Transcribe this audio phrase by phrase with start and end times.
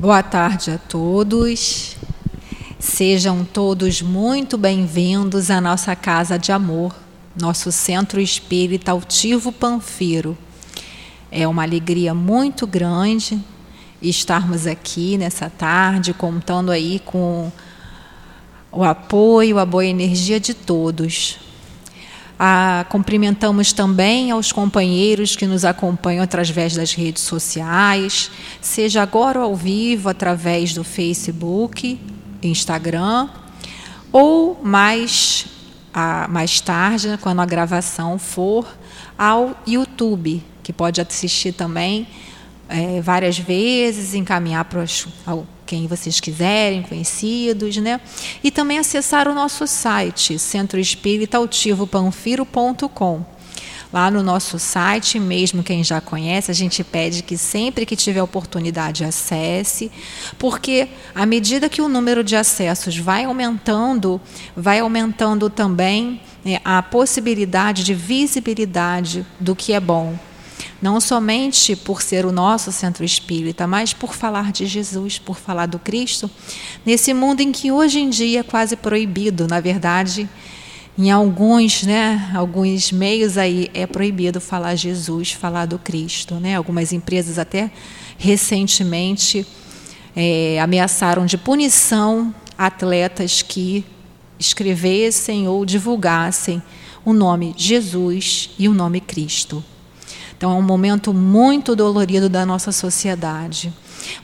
[0.00, 1.94] Boa tarde a todos.
[2.78, 6.96] Sejam todos muito bem-vindos à nossa casa de amor,
[7.38, 10.38] nosso centro espírita Altivo Panfiro.
[11.30, 13.38] É uma alegria muito grande
[14.00, 17.52] estarmos aqui nessa tarde, contando aí com
[18.72, 21.38] o apoio, a boa energia de todos.
[22.42, 28.30] Ah, cumprimentamos também aos companheiros que nos acompanham através das redes sociais,
[28.62, 32.00] seja agora ao vivo através do Facebook,
[32.42, 33.28] Instagram,
[34.10, 35.48] ou mais,
[35.92, 38.66] ah, mais tarde, quando a gravação for,
[39.18, 42.08] ao YouTube, que pode assistir também
[42.70, 44.86] é, várias vezes, encaminhar para
[45.70, 48.00] quem vocês quiserem, conhecidos, né?
[48.42, 53.24] E também acessar o nosso site, centroespíritautivopanfiro.com.
[53.92, 58.20] Lá no nosso site, mesmo quem já conhece, a gente pede que sempre que tiver
[58.20, 59.92] oportunidade acesse,
[60.38, 64.20] porque à medida que o número de acessos vai aumentando,
[64.56, 70.18] vai aumentando também né, a possibilidade de visibilidade do que é bom,
[70.80, 75.66] não somente por ser o nosso centro espírita, mas por falar de Jesus, por falar
[75.66, 76.30] do Cristo,
[76.84, 80.28] nesse mundo em que hoje em dia é quase proibido, na verdade,
[80.98, 86.56] em alguns, né, alguns meios aí é proibido falar Jesus, falar do Cristo, né?
[86.56, 87.70] Algumas empresas até
[88.18, 89.46] recentemente
[90.14, 93.84] é, ameaçaram de punição atletas que
[94.38, 96.62] escrevessem ou divulgassem
[97.04, 99.64] o nome Jesus e o nome Cristo.
[100.40, 103.70] Então é um momento muito dolorido da nossa sociedade.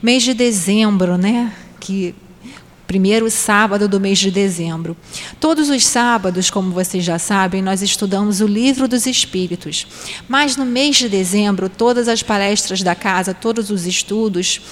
[0.03, 1.53] Mês de dezembro, né?
[1.79, 2.15] Que
[2.87, 4.97] primeiro sábado do mês de dezembro.
[5.39, 9.87] Todos os sábados, como vocês já sabem, nós estudamos o livro dos Espíritos.
[10.27, 14.63] Mas no mês de dezembro, todas as palestras da casa, todos os estudos,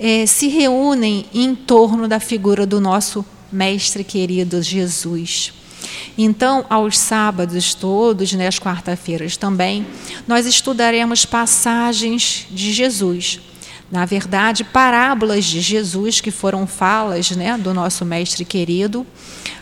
[0.00, 5.52] eh, se reúnem em torno da figura do nosso Mestre querido Jesus.
[6.16, 9.86] Então, aos sábados todos, né, às quarta-feiras também,
[10.26, 13.40] nós estudaremos passagens de Jesus.
[13.90, 19.06] Na verdade, parábolas de Jesus, que foram falas né, do nosso mestre querido,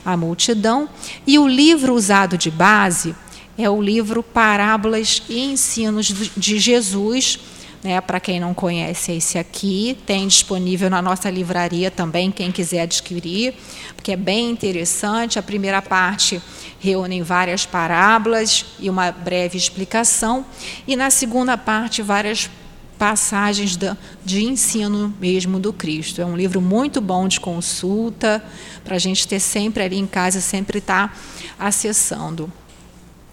[0.05, 0.89] a multidão.
[1.27, 3.15] E o livro usado de base
[3.57, 7.39] é o livro Parábolas e Ensinos de Jesus,
[7.87, 12.81] né, Para quem não conhece, esse aqui tem disponível na nossa livraria também, quem quiser
[12.81, 13.55] adquirir,
[13.95, 15.39] porque é bem interessante.
[15.39, 16.43] A primeira parte
[16.81, 20.45] reúne várias parábolas e uma breve explicação,
[20.85, 22.51] e na segunda parte, várias
[22.99, 23.79] passagens
[24.25, 26.21] de ensino mesmo do Cristo.
[26.21, 28.43] É um livro muito bom de consulta,
[28.83, 31.15] para a gente ter sempre ali em casa, sempre estar tá
[31.57, 32.53] acessando,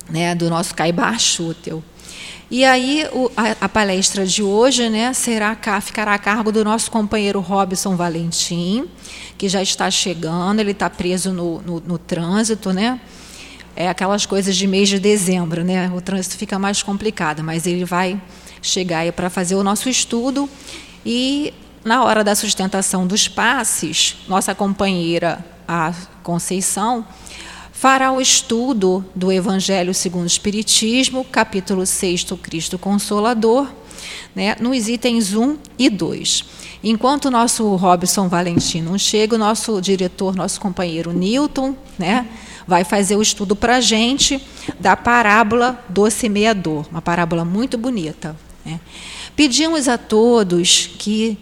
[0.08, 1.84] né, do nosso Caibar Schutel.
[2.54, 6.92] E aí o, a, a, palestra de hoje né, será, ficará a cargo do nosso
[6.92, 8.88] companheiro Robson Valentim,
[9.40, 13.02] que já está chegando, ele está preso no, no, no trânsito, né?
[13.76, 15.92] É aquelas coisas de mês de dezembro, né?
[15.96, 18.22] O trânsito fica mais complicado, mas ele vai
[18.62, 20.48] chegar aí para fazer o nosso estudo
[21.04, 21.52] e
[21.84, 25.92] na hora da sustentação dos passes, nossa companheira a
[26.22, 27.04] Conceição
[27.74, 33.68] fará o estudo do Evangelho segundo o Espiritismo, capítulo 6, Cristo Consolador,
[34.34, 36.46] né, nos itens 1 e 2.
[36.84, 42.28] Enquanto o nosso Robson Valentino chega, o nosso diretor, nosso companheiro Newton, né,
[42.68, 44.42] vai fazer o estudo para a gente
[44.80, 48.36] da parábola do semeador, uma parábola muito bonita.
[48.64, 48.80] Né.
[49.36, 51.38] Pedimos a todos que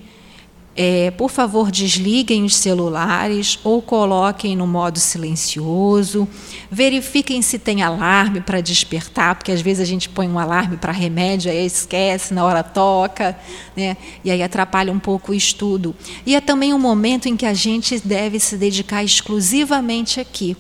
[0.74, 6.28] é, por favor, desliguem os celulares ou coloquem no modo silencioso.
[6.72, 10.94] Verifiquem se tem alarme para despertar, porque às vezes a gente põe um alarme para
[10.94, 13.38] remédio, aí esquece, na hora toca,
[13.76, 13.98] né?
[14.24, 15.94] e aí atrapalha um pouco o estudo.
[16.26, 20.56] E é também um momento em que a gente deve se dedicar exclusivamente aqui.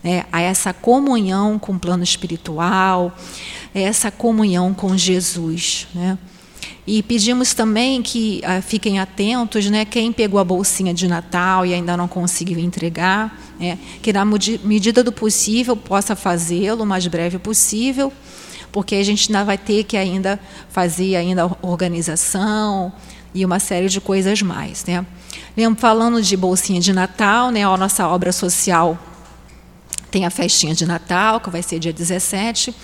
[0.00, 3.12] Né, a essa comunhão com o plano espiritual,
[3.74, 5.88] essa comunhão com Jesus.
[5.92, 6.16] Né?
[6.90, 11.74] E pedimos também que ah, fiquem atentos, né, quem pegou a bolsinha de Natal e
[11.74, 17.38] ainda não conseguiu entregar, né, que na medida do possível possa fazê-lo o mais breve
[17.38, 18.10] possível,
[18.72, 20.40] porque a gente ainda vai ter que ainda
[20.70, 22.90] fazer ainda organização
[23.34, 25.04] e uma série de coisas mais, né.
[25.76, 28.98] Falando de bolsinha de Natal, né, a nossa obra social
[30.10, 32.74] tem a festinha de Natal, que vai ser dia 17,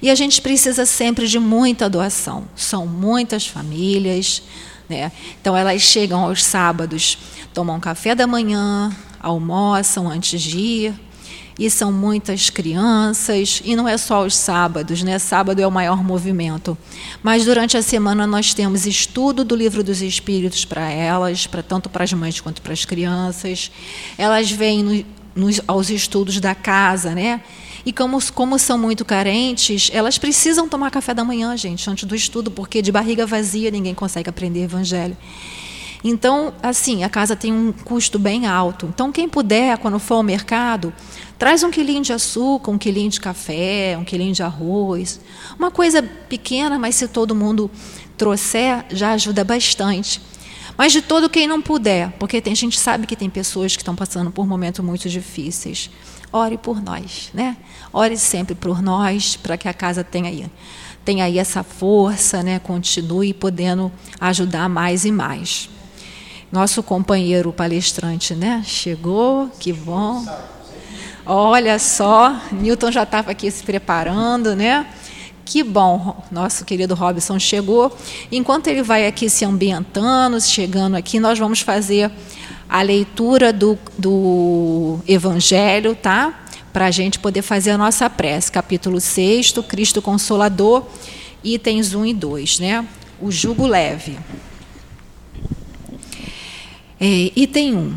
[0.00, 2.44] e a gente precisa sempre de muita doação.
[2.56, 4.42] São muitas famílias,
[4.88, 5.12] né?
[5.40, 7.18] Então elas chegam aos sábados,
[7.54, 10.94] tomam café da manhã, almoçam antes de ir,
[11.58, 15.18] e são muitas crianças, e não é só os sábados, né?
[15.18, 16.76] Sábado é o maior movimento.
[17.22, 21.88] Mas durante a semana nós temos estudo do livro dos Espíritos para elas, para tanto
[21.88, 23.70] para as mães quanto para as crianças.
[24.16, 27.42] Elas vêm no, nos, aos estudos da casa, né?
[27.84, 32.14] E como, como são muito carentes, elas precisam tomar café da manhã, gente, antes do
[32.14, 35.16] estudo, porque de barriga vazia ninguém consegue aprender evangelho.
[36.04, 38.86] Então, assim, a casa tem um custo bem alto.
[38.86, 40.92] Então, quem puder, quando for ao mercado,
[41.38, 45.20] traz um quilinho de açúcar, um quilinho de café, um quilinho de arroz.
[45.56, 47.70] Uma coisa pequena, mas se todo mundo
[48.16, 50.20] trouxer, já ajuda bastante.
[50.76, 53.82] Mas de todo quem não puder, porque tem, a gente sabe que tem pessoas que
[53.82, 55.90] estão passando por momentos muito difíceis.
[56.32, 57.56] Ore por nós, né?
[57.92, 60.50] Ore sempre por nós, para que a casa tenha aí,
[61.04, 62.58] tenha aí essa força, né?
[62.58, 65.68] Continue podendo ajudar mais e mais.
[66.50, 68.62] Nosso companheiro palestrante, né?
[68.64, 70.24] Chegou, que bom.
[71.24, 74.86] Olha só, Newton já estava aqui se preparando, né?
[75.52, 77.94] Que bom, nosso querido Robson chegou.
[78.32, 82.10] Enquanto ele vai aqui se ambientando, chegando aqui, nós vamos fazer
[82.66, 86.46] a leitura do, do Evangelho, tá?
[86.72, 88.50] Para a gente poder fazer a nossa prece.
[88.50, 90.86] Capítulo 6, Cristo Consolador,
[91.44, 92.88] itens 1 e 2, né?
[93.20, 94.18] O jugo leve.
[96.98, 97.94] É, item 1.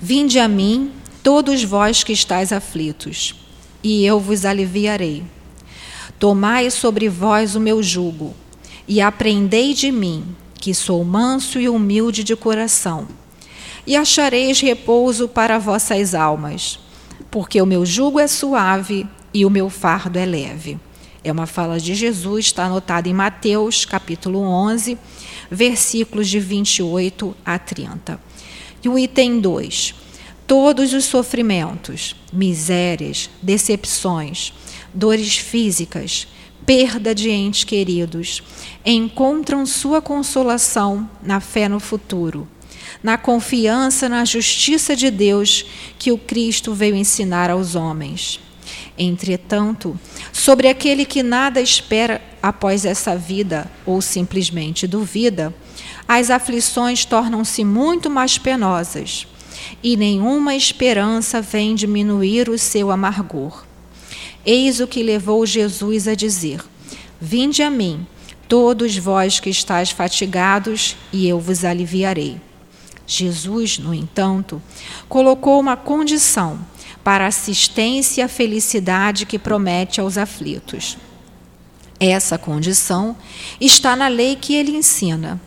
[0.00, 0.90] Vinde a mim,
[1.22, 3.36] todos vós que estáis aflitos,
[3.84, 5.22] e eu vos aliviarei.
[6.18, 8.34] Tomai sobre vós o meu jugo,
[8.86, 10.24] e aprendei de mim,
[10.54, 13.06] que sou manso e humilde de coração,
[13.86, 16.78] e achareis repouso para vossas almas,
[17.30, 20.78] porque o meu jugo é suave e o meu fardo é leve.
[21.22, 24.98] É uma fala de Jesus, está anotada em Mateus, capítulo 11,
[25.50, 28.20] versículos de 28 a 30.
[28.82, 29.94] E o item 2.
[30.46, 34.52] Todos os sofrimentos, misérias, decepções,
[34.94, 36.26] dores físicas,
[36.64, 38.42] perda de entes queridos,
[38.84, 42.48] encontram sua consolação na fé no futuro,
[43.02, 45.66] na confiança na justiça de Deus
[45.98, 48.40] que o Cristo veio ensinar aos homens.
[48.96, 49.98] Entretanto,
[50.32, 55.54] sobre aquele que nada espera após essa vida ou simplesmente duvida,
[56.06, 59.26] as aflições tornam-se muito mais penosas
[59.82, 63.64] e nenhuma esperança vem diminuir o seu amargor.
[64.44, 66.60] Eis o que levou Jesus a dizer:
[67.20, 68.06] Vinde a mim,
[68.48, 72.40] todos vós que estáis fatigados, e eu vos aliviarei.
[73.06, 74.62] Jesus, no entanto,
[75.08, 76.58] colocou uma condição
[77.02, 80.96] para a assistência e a felicidade que promete aos aflitos.
[82.00, 83.16] Essa condição
[83.60, 85.40] está na lei que ele ensina.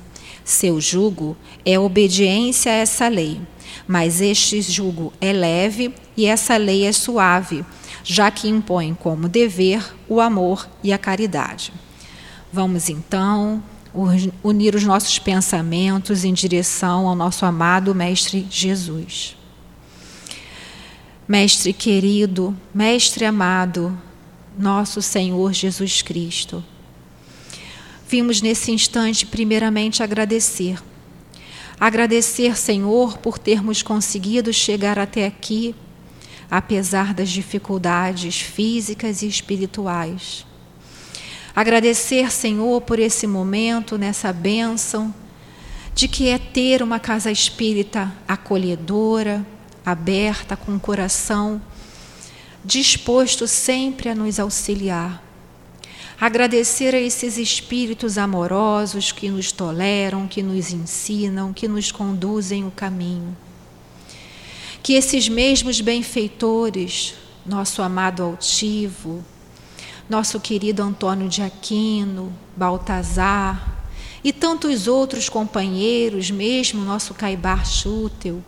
[0.46, 1.36] Seu jugo
[1.66, 3.42] é obediência a essa lei,
[3.88, 7.66] mas este jugo é leve e essa lei é suave,
[8.09, 11.74] já que impõe como dever o amor e a caridade.
[12.51, 13.62] Vamos então
[14.42, 19.36] unir os nossos pensamentos em direção ao nosso amado Mestre Jesus.
[21.27, 23.95] Mestre querido, Mestre amado,
[24.57, 26.63] nosso Senhor Jesus Cristo.
[28.07, 30.81] Vimos nesse instante, primeiramente, agradecer.
[31.77, 35.75] Agradecer, Senhor, por termos conseguido chegar até aqui,
[36.50, 40.46] apesar das dificuldades físicas e espirituais.
[41.56, 45.14] Agradecer, Senhor, por esse momento, nessa bênção,
[45.94, 49.46] de que é ter uma casa espírita acolhedora,
[49.86, 51.62] aberta, com o coração
[52.68, 55.24] disposto sempre a nos auxiliar.
[56.20, 62.72] Agradecer a esses espíritos amorosos que nos toleram, que nos ensinam, que nos conduzem o
[62.72, 63.38] caminho.
[64.88, 67.13] Que esses mesmos benfeitores,
[67.46, 69.22] nosso amado altivo,
[70.10, 73.84] nosso querido Antônio de Aquino, Baltazar
[74.24, 78.41] e tantos outros companheiros, mesmo nosso Caibar Chútel,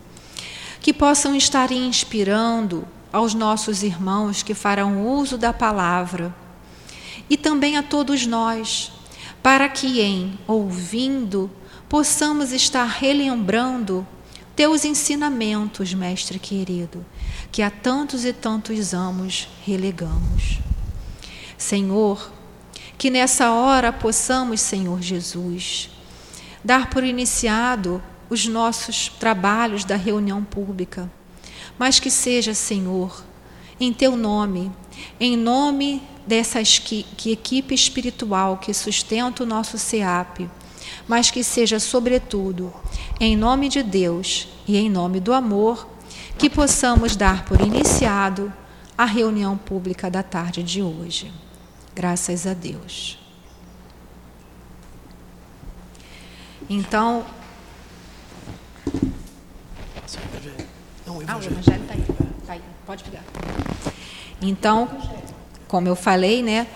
[0.79, 6.33] que possam estar inspirando aos nossos irmãos que farão uso da palavra
[7.29, 8.93] e também a todos nós,
[9.43, 11.51] para que em ouvindo
[11.89, 14.07] possamos estar relembrando
[14.59, 17.05] teus ensinamentos, mestre querido,
[17.49, 20.59] que há tantos e tantos anos relegamos.
[21.57, 22.29] Senhor,
[22.97, 25.89] que nessa hora possamos, Senhor Jesus,
[26.61, 31.09] dar por iniciado os nossos trabalhos da reunião pública,
[31.77, 33.23] mas que seja, Senhor,
[33.79, 34.69] em teu nome,
[35.21, 40.49] em nome dessa equipe espiritual que sustenta o nosso SEAP,
[41.09, 42.71] mas que seja, sobretudo,
[43.19, 45.87] em nome de Deus e em nome do amor
[46.37, 48.53] que possamos dar por iniciado
[48.95, 51.33] a reunião pública da tarde de hoje.
[51.95, 53.17] Graças a Deus.
[56.69, 57.25] Então.
[61.27, 62.05] Ah, o Evangelho está aí.
[62.45, 62.61] Tá aí.
[62.85, 63.23] Pode pegar.
[64.39, 64.87] Então,
[65.67, 66.67] como eu falei, né?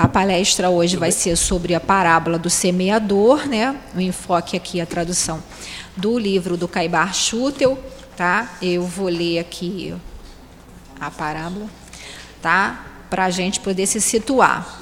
[0.00, 3.78] A palestra hoje vai ser sobre a parábola do semeador, né?
[3.94, 5.42] O enfoque aqui, a tradução
[5.94, 7.78] do livro do Caibar Schutel,
[8.16, 8.50] tá?
[8.62, 9.94] Eu vou ler aqui
[10.98, 11.66] a parábola,
[12.40, 12.82] tá?
[13.10, 14.80] Para a gente poder se situar.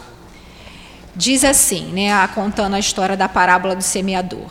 [1.16, 2.10] Diz assim, né?
[2.28, 4.46] Contando a história da parábola do semeador.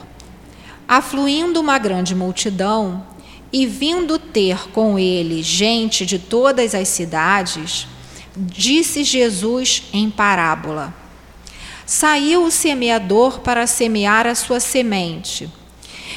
[0.85, 3.07] Afluindo uma grande multidão
[3.53, 7.87] e vindo ter com ele gente de todas as cidades,
[8.37, 10.93] disse Jesus em parábola:
[11.85, 15.49] Saiu o semeador para semear a sua semente.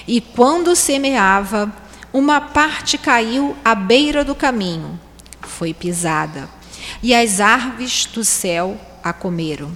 [0.07, 1.73] E quando semeava,
[2.13, 4.99] uma parte caiu à beira do caminho,
[5.43, 6.49] foi pisada,
[7.03, 9.71] e as árvores do céu a comeram.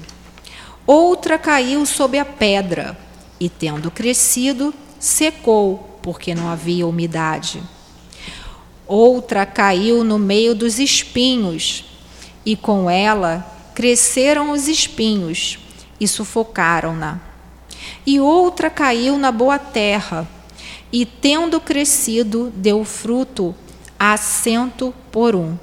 [0.86, 2.98] Outra caiu sob a pedra,
[3.38, 7.62] e tendo crescido, secou, porque não havia umidade.
[8.86, 11.84] Outra caiu no meio dos espinhos,
[12.44, 15.58] e com ela cresceram os espinhos
[15.98, 17.20] e sufocaram-na.
[18.06, 20.28] E outra caiu na boa terra,
[20.92, 23.54] e tendo crescido, deu fruto
[23.98, 25.56] a cento por um.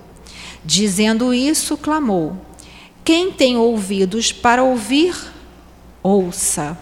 [0.63, 2.35] Dizendo isso, clamou:
[3.03, 5.15] Quem tem ouvidos para ouvir,
[6.03, 6.77] ouça.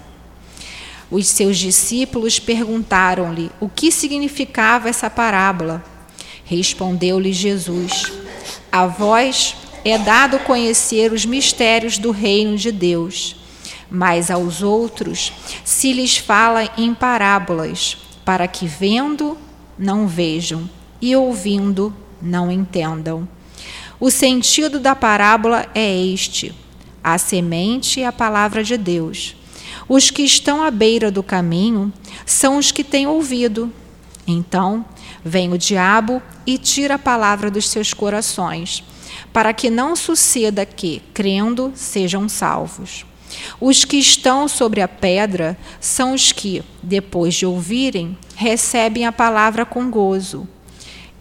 [1.11, 5.83] Os seus discípulos perguntaram-lhe o que significava essa parábola.
[6.43, 8.11] Respondeu-lhe Jesus:
[8.71, 13.35] A vós é dado conhecer os mistérios do reino de Deus,
[13.89, 15.31] mas aos outros
[15.63, 19.37] se lhes fala em parábolas, para que vendo
[19.77, 20.69] não vejam
[21.01, 23.27] e ouvindo não entendam.
[23.99, 26.53] O sentido da parábola é este:
[27.03, 29.35] a semente é a palavra de Deus.
[29.87, 31.91] Os que estão à beira do caminho
[32.25, 33.71] são os que têm ouvido.
[34.27, 34.85] Então
[35.25, 38.83] vem o diabo e tira a palavra dos seus corações
[39.31, 43.05] para que não suceda que, crendo, sejam salvos.
[43.59, 49.65] Os que estão sobre a pedra são os que, depois de ouvirem, recebem a palavra
[49.65, 50.47] com gozo.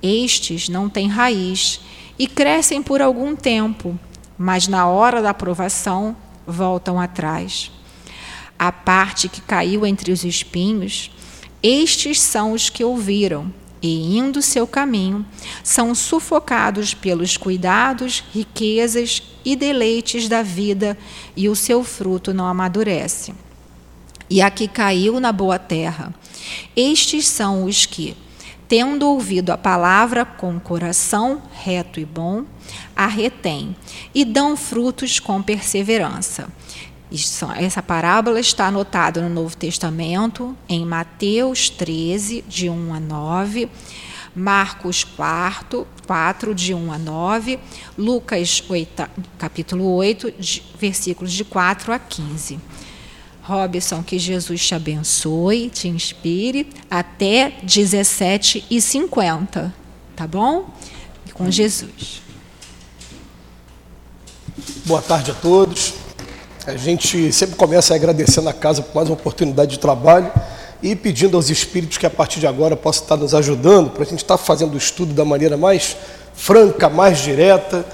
[0.02, 1.80] Estes não têm raiz
[2.18, 3.98] e crescem por algum tempo,
[4.36, 6.16] mas na hora da aprovação
[6.46, 7.70] voltam atrás.
[8.58, 11.10] A parte que caiu entre os espinhos,
[11.62, 15.24] estes são os que ouviram e, indo seu caminho,
[15.62, 20.96] são sufocados pelos cuidados, riquezas e deleites da vida,
[21.36, 23.34] e o seu fruto não amadurece.
[24.30, 26.14] E a que caiu na boa terra,
[26.76, 28.16] estes são os que,
[28.68, 32.44] tendo ouvido a palavra com coração reto e bom,
[32.94, 33.74] a retêm
[34.14, 36.48] e dão frutos com perseverança.
[37.10, 43.70] Essa parábola está anotada no Novo Testamento, em Mateus 13, de 1 a 9,
[44.34, 47.58] Marcos 4, 4 de 1 a 9,
[47.96, 52.60] Lucas 8, capítulo 8, de, versículos de 4 a 15.
[53.42, 59.74] Robson, que Jesus te abençoe, te inspire até 17 e 50,
[60.14, 60.68] tá bom?
[61.32, 62.20] Com Jesus.
[64.84, 66.07] Boa tarde a todos.
[66.68, 70.30] A gente sempre começa agradecendo a casa por mais uma oportunidade de trabalho
[70.82, 74.06] e pedindo aos espíritos que a partir de agora possam estar nos ajudando para a
[74.06, 75.96] gente estar fazendo o estudo da maneira mais
[76.34, 77.86] franca, mais direta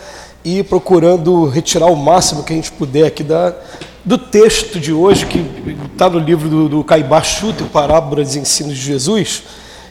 [0.44, 3.54] e procurando retirar o máximo que a gente puder aqui da,
[4.04, 5.38] do texto de hoje, que
[5.92, 9.44] está no livro do, do Caibá Chuta, Parábolas e Ensinos de Jesus,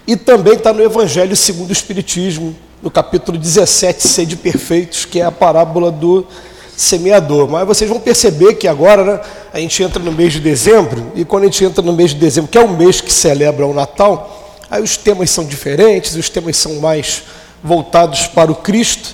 [0.05, 5.23] e também está no Evangelho segundo o Espiritismo, no capítulo 17, Sede Perfeitos, que é
[5.23, 6.27] a parábola do
[6.75, 7.49] semeador.
[7.49, 9.19] Mas vocês vão perceber que agora né,
[9.53, 12.17] a gente entra no mês de dezembro, e quando a gente entra no mês de
[12.17, 16.29] dezembro, que é o mês que celebra o Natal, aí os temas são diferentes, os
[16.29, 17.23] temas são mais
[17.63, 19.13] voltados para o Cristo,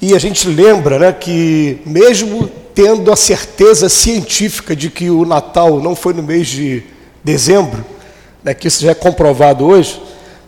[0.00, 5.80] e a gente lembra né, que, mesmo tendo a certeza científica de que o Natal
[5.80, 6.82] não foi no mês de
[7.22, 7.84] dezembro,
[8.42, 10.00] né, que isso já é comprovado hoje,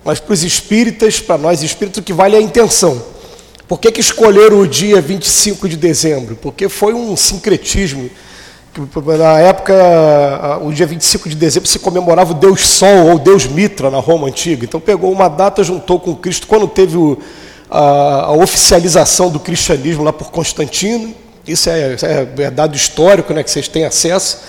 [0.04, 3.12] mas para os espíritas, para nós espíritos, o que vale é a intenção.
[3.73, 6.37] Por que, que escolheram o dia 25 de dezembro?
[6.37, 8.11] Porque foi um sincretismo.
[9.17, 9.73] Na época,
[10.61, 14.29] o dia 25 de dezembro se comemorava o Deus Sol ou Deus Mitra na Roma
[14.29, 14.67] antiga.
[14.67, 17.17] Então pegou uma data, juntou com Cristo, quando teve o,
[17.71, 21.14] a, a, oficialização do cristianismo lá por Constantino.
[21.49, 24.41] Isso é, é, é dado histórico, né, que vocês têm acesso.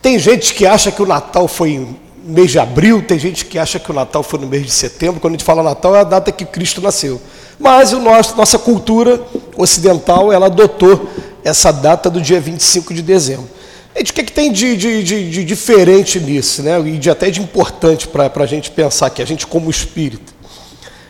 [0.00, 1.88] Tem gente que acha que o Natal foi
[2.24, 5.20] mês de abril, tem gente que acha que o Natal foi no mês de setembro.
[5.20, 7.20] Quando a gente fala Natal, é a data que Cristo nasceu.
[7.58, 9.20] Mas o nosso, nossa cultura
[9.56, 11.08] ocidental, ela adotou
[11.44, 13.48] essa data do dia 25 de dezembro.
[13.96, 16.78] Gente, o que, é que tem de, de, de, de, diferente nisso, né?
[16.80, 20.32] e de, até de importante para a gente pensar que a gente como espírito?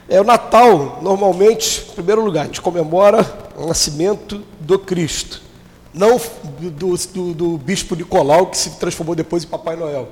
[0.08, 3.24] É, o Natal, normalmente, em primeiro lugar, a gente comemora
[3.56, 5.40] o nascimento do Cristo,
[5.92, 6.20] não
[6.58, 10.08] do, do, do bispo Nicolau, que se transformou depois em Papai Noel.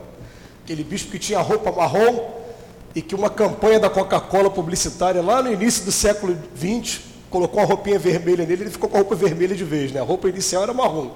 [0.68, 2.28] Aquele bispo que tinha roupa marrom
[2.94, 7.66] e que uma campanha da Coca-Cola publicitária lá no início do século XX colocou uma
[7.66, 9.98] roupinha vermelha nele, ele ficou com a roupa vermelha de vez, né?
[9.98, 11.12] A roupa inicial era marrom.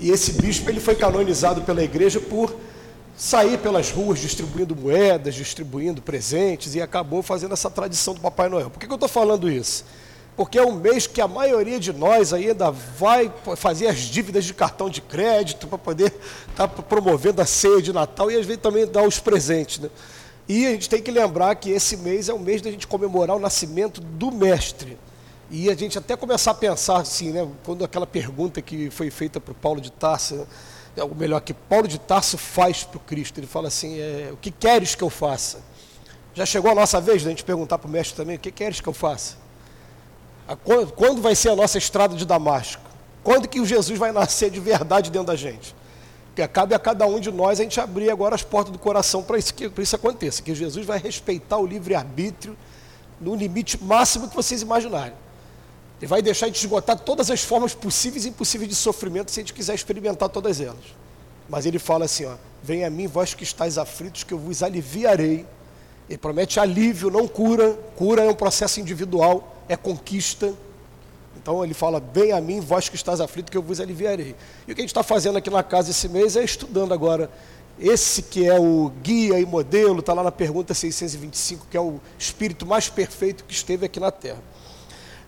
[0.00, 2.52] E esse bispo ele foi canonizado pela igreja por
[3.16, 8.70] sair pelas ruas distribuindo moedas, distribuindo presentes e acabou fazendo essa tradição do Papai Noel.
[8.70, 9.84] Por que, que eu estou falando isso?
[10.36, 14.52] Porque é um mês que a maioria de nós ainda vai fazer as dívidas de
[14.52, 16.12] cartão de crédito para poder
[16.50, 19.78] estar tá promovendo a ceia de Natal e às vezes também dar os presentes.
[19.78, 19.88] Né?
[20.48, 23.36] E a gente tem que lembrar que esse mês é o mês da gente comemorar
[23.36, 24.98] o nascimento do Mestre.
[25.50, 29.38] E a gente até começar a pensar assim, né, quando aquela pergunta que foi feita
[29.38, 30.46] para o Paulo de Tarso,
[30.96, 33.38] né, ou melhor, que Paulo de Tarso faz para o Cristo.
[33.38, 35.60] Ele fala assim: é, O que queres que eu faça?
[36.34, 38.50] Já chegou a nossa vez de a gente perguntar para o mestre também: O que
[38.50, 39.43] queres que eu faça?
[40.96, 42.82] Quando, vai ser a nossa estrada de Damasco?
[43.22, 45.74] Quando que o Jesus vai nascer de verdade dentro da gente?
[46.26, 49.22] Porque cabe a cada um de nós a gente abrir agora as portas do coração
[49.22, 52.56] para isso que isso aconteça, que Jesus vai respeitar o livre-arbítrio
[53.20, 55.14] no limite máximo que vocês imaginarem.
[56.00, 59.42] Ele vai deixar de esgotar todas as formas possíveis e impossíveis de sofrimento se a
[59.42, 60.84] gente quiser experimentar todas elas.
[61.48, 62.34] Mas ele fala assim: ó,
[62.64, 65.44] Vem a mim, vós que estáis aflitos, que eu vos aliviarei.
[66.08, 67.74] Ele promete alívio, não cura.
[67.94, 70.52] Cura é um processo individual, é conquista.
[71.36, 74.34] Então ele fala: Vem a mim, vós que estáis aflitos, que eu vos aliviarei.
[74.66, 77.30] E o que a gente está fazendo aqui na casa esse mês é estudando agora
[77.78, 82.00] esse que é o guia e modelo, está lá na pergunta 625, que é o
[82.18, 84.42] espírito mais perfeito que esteve aqui na Terra.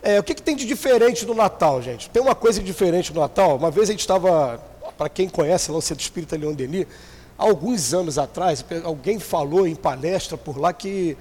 [0.02, 2.09] É, o que, que, tem de diferente no Natal, gente?
[2.11, 3.57] Tem uma coisa diferente no Natal.
[3.57, 4.62] Uma vez a gente estava,
[4.97, 6.87] para quem conhece lá o Centro Espírita Leon Denis,
[7.37, 11.16] alguns anos atrás, alguém falou em palestra por lá que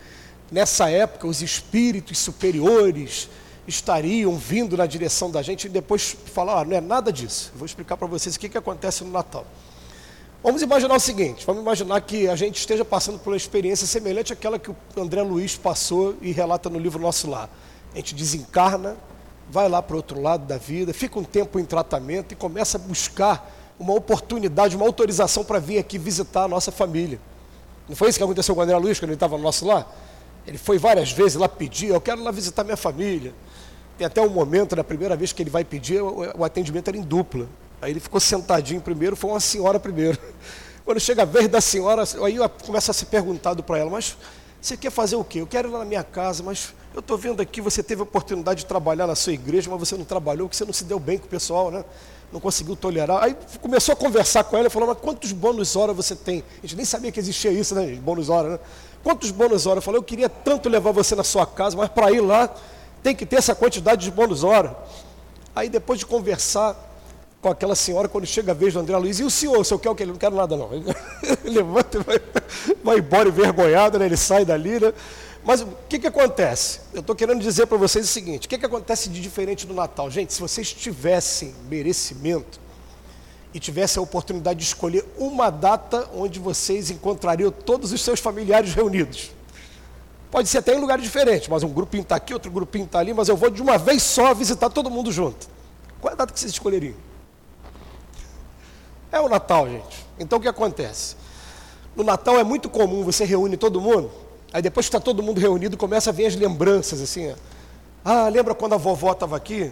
[0.52, 3.30] nessa época os espíritos superiores
[3.68, 7.52] estariam vindo na direção da gente e depois falar, ah, não é nada disso.
[7.56, 9.46] Vou explicar para vocês o que, que acontece no Natal.
[10.44, 14.32] Vamos imaginar o seguinte, vamos imaginar que a gente esteja passando por uma experiência semelhante
[14.32, 17.50] àquela que o André Luiz passou e relata no livro Nosso Lar
[17.96, 18.98] a gente desencarna,
[19.50, 22.78] vai lá para o outro lado da vida, fica um tempo em tratamento e começa
[22.78, 27.20] a buscar uma oportunidade, uma autorização para vir aqui visitar a nossa família.
[27.88, 29.88] Não foi isso que aconteceu com o André Luiz quando ele estava no nosso lar?
[30.48, 33.34] Ele foi várias vezes lá pedir, eu quero lá visitar minha família.
[33.98, 37.02] Tem até um momento, na primeira vez que ele vai pedir, o atendimento era em
[37.02, 37.48] dupla.
[37.82, 40.18] Aí ele ficou sentadinho primeiro, foi uma senhora primeiro.
[40.86, 44.16] Quando chega a vez da senhora, aí começa a ser perguntado para ela, mas
[44.62, 45.42] você quer fazer o quê?
[45.42, 48.04] Eu quero ir lá na minha casa, mas eu estou vendo aqui, você teve a
[48.04, 51.00] oportunidade de trabalhar na sua igreja, mas você não trabalhou, porque você não se deu
[51.00, 51.84] bem com o pessoal, né?
[52.32, 53.24] Não conseguiu tolerar.
[53.24, 56.44] Aí começou a conversar com ela e falou, mas quantos bônus hora você tem?
[56.60, 57.96] A gente nem sabia que existia isso, né?
[57.96, 58.60] Bônus hora, né?
[59.06, 59.78] Quantos bônus hora?
[59.78, 62.50] Eu falei, eu queria tanto levar você na sua casa, mas para ir lá
[63.04, 64.76] tem que ter essa quantidade de bônus hora.
[65.56, 66.76] Aí depois de conversar,
[67.40, 69.20] com aquela senhora quando chega a vez do André Luiz.
[69.20, 70.02] E o senhor, o senhor quer o que?
[70.02, 70.72] Ele não quer nada, não.
[71.46, 72.20] Ele levanta vai,
[72.84, 74.08] vai embora envergonhado, né?
[74.08, 74.80] ele sai dali.
[74.80, 74.92] Né?
[75.44, 76.80] Mas o que, que acontece?
[76.92, 79.76] Eu estou querendo dizer para vocês o seguinte: o que, que acontece de diferente do
[79.76, 80.10] Natal?
[80.10, 82.65] Gente, se vocês tivessem merecimento
[83.56, 88.74] e tivessem a oportunidade de escolher uma data onde vocês encontrariam todos os seus familiares
[88.74, 89.32] reunidos.
[90.30, 93.14] Pode ser até em lugares diferentes, mas um grupinho está aqui, outro grupinho está ali,
[93.14, 95.48] mas eu vou de uma vez só visitar todo mundo junto.
[96.02, 96.96] Qual é a data que vocês escolheriam?
[99.10, 100.06] É o Natal, gente.
[100.20, 101.16] Então o que acontece?
[101.96, 104.12] No Natal é muito comum você reúne todo mundo,
[104.52, 107.34] aí depois que está todo mundo reunido, começa a vir as lembranças assim.
[108.04, 109.72] Ah, lembra quando a vovó estava aqui?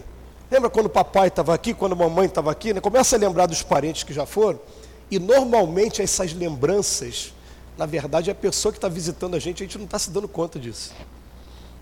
[0.54, 2.76] Lembra quando o papai estava aqui, quando a mamãe estava aqui?
[2.76, 2.80] Né?
[2.80, 4.60] Começa a lembrar dos parentes que já foram.
[5.10, 7.34] E normalmente essas lembranças,
[7.76, 10.12] na verdade, é a pessoa que está visitando a gente, a gente não está se
[10.12, 10.94] dando conta disso.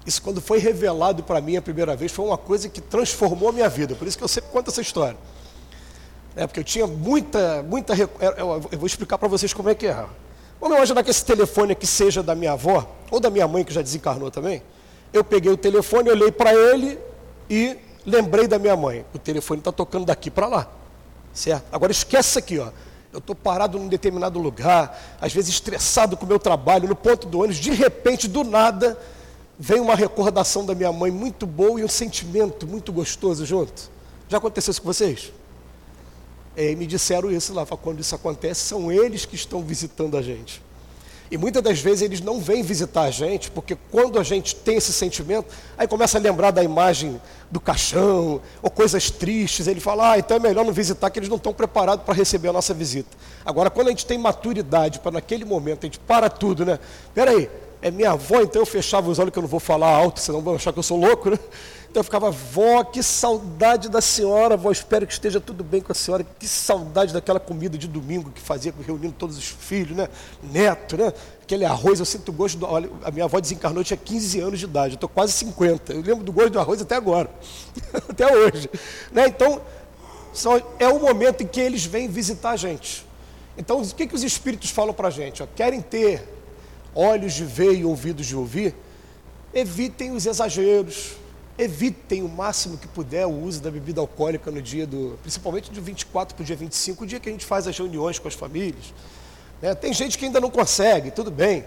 [0.05, 3.51] Isso, quando foi revelado para mim a primeira vez, foi uma coisa que transformou a
[3.51, 3.93] minha vida.
[3.93, 5.17] Por isso que eu sempre conto essa história.
[6.34, 7.93] É, porque eu tinha muita, muita.
[8.38, 10.05] Eu vou explicar para vocês como é que é.
[10.62, 13.73] Vamos imaginar que esse telefone aqui seja da minha avó, ou da minha mãe, que
[13.73, 14.63] já desencarnou também.
[15.12, 16.97] Eu peguei o telefone, olhei para ele
[17.49, 19.06] e lembrei da minha mãe.
[19.14, 20.68] O telefone está tocando daqui para lá.
[21.34, 21.64] Certo?
[21.72, 22.72] Agora esquece aqui, ó.
[23.14, 27.28] Eu estou parado num determinado lugar, às vezes estressado com o meu trabalho, no ponto
[27.28, 28.98] do ônibus, de repente, do nada,
[29.60, 33.92] vem uma recordação da minha mãe muito boa e um sentimento muito gostoso junto.
[34.30, 35.34] Já aconteceu isso com vocês?
[36.56, 40.62] É, me disseram isso lá, quando isso acontece, são eles que estão visitando a gente.
[41.32, 44.76] E muitas das vezes eles não vêm visitar a gente, porque quando a gente tem
[44.76, 50.12] esse sentimento, aí começa a lembrar da imagem do caixão, ou coisas tristes, ele fala,
[50.12, 52.74] ah, então é melhor não visitar, que eles não estão preparados para receber a nossa
[52.74, 53.17] visita.
[53.46, 56.78] Agora, quando a gente tem maturidade para naquele momento, a gente para tudo, né?
[57.15, 57.50] Peraí,
[57.82, 60.41] é minha avó, então eu fechava os olhos que eu não vou falar alto, senão
[60.41, 61.39] vão achar que eu sou louco, né?
[61.91, 65.91] Então eu ficava, vó, que saudade da senhora, vó, espero que esteja tudo bem com
[65.91, 70.08] a senhora, que saudade daquela comida de domingo que fazia reunindo todos os filhos, né?
[70.41, 71.12] Neto, né?
[71.41, 72.65] Aquele arroz, eu sinto o gosto do.
[72.65, 75.91] Olha, a minha avó desencarnou, tinha 15 anos de idade, eu estou quase 50.
[75.91, 77.30] Eu lembro do gosto do arroz até agora,
[78.08, 78.69] até hoje.
[79.12, 79.27] Né?
[79.27, 79.62] Então,
[80.32, 83.06] só é o momento em que eles vêm visitar a gente.
[83.58, 85.43] Então, o que, que os espíritos falam para a gente?
[85.43, 86.25] Ó, querem ter
[86.95, 88.73] olhos de ver e ouvidos de ouvir?
[89.54, 91.19] Evitem os exageros,
[91.58, 95.82] evitem o máximo que puder o uso da bebida alcoólica no dia do, principalmente do
[95.82, 98.34] 24 para o dia 25, o dia que a gente faz as reuniões com as
[98.34, 98.94] famílias.
[99.62, 99.76] Né?
[99.76, 101.66] Tem gente que ainda não consegue, tudo bem,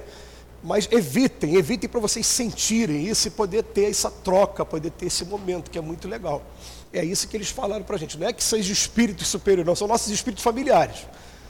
[0.62, 5.24] mas evitem, evitem para vocês sentirem isso e poder ter essa troca, poder ter esse
[5.24, 6.42] momento que é muito legal.
[6.92, 8.16] É isso que eles falaram para a gente.
[8.16, 11.06] Não é que sejam espíritos superiores, não, são nossos espíritos familiares.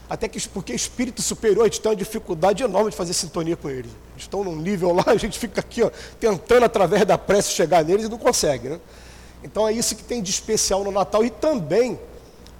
[0.09, 3.69] Até que porque espírito superior, a gente tem uma dificuldade enorme de fazer sintonia com
[3.69, 3.91] eles.
[4.11, 7.83] Eles estão num nível lá, a gente fica aqui, ó, tentando através da prece chegar
[7.83, 8.79] neles e não consegue, né?
[9.43, 11.99] Então é isso que tem de especial no Natal e também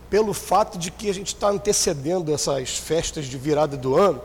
[0.10, 4.22] pelo fato de que a gente está antecedendo essas festas de virada do ano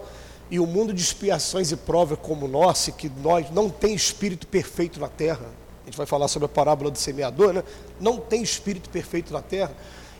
[0.51, 4.47] e o mundo de expiações e provas como o nosso, que nós não tem espírito
[4.47, 5.47] perfeito na terra.
[5.83, 7.63] A gente vai falar sobre a parábola do semeador, né?
[8.01, 9.73] Não tem espírito perfeito na terra.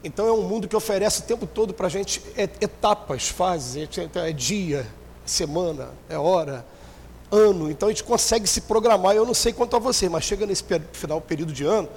[0.03, 4.33] Então é um mundo que oferece o tempo todo para a gente etapas, fases, é
[4.33, 4.87] dia,
[5.27, 6.65] semana, é hora,
[7.31, 7.71] ano.
[7.71, 9.15] Então a gente consegue se programar.
[9.15, 11.89] Eu não sei quanto a você, mas chega nesse final período de ano,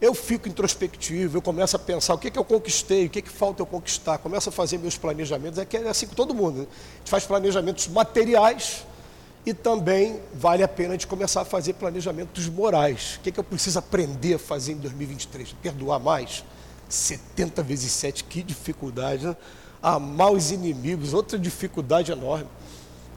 [0.00, 3.30] eu fico introspectivo, eu começo a pensar o que, que eu conquistei, o que, que
[3.30, 5.58] falta eu conquistar, começo a fazer meus planejamentos.
[5.58, 6.60] É que é assim com todo mundo.
[6.60, 6.66] Né?
[6.66, 8.84] A gente faz planejamentos materiais
[9.46, 13.16] e também vale a pena a gente começar a fazer planejamentos morais.
[13.16, 15.54] O que, que eu preciso aprender a fazer em 2023?
[15.62, 16.44] Perdoar mais?
[16.88, 19.36] 70 vezes 7, que dificuldade, né?
[19.82, 22.48] Amar os inimigos, outra dificuldade enorme.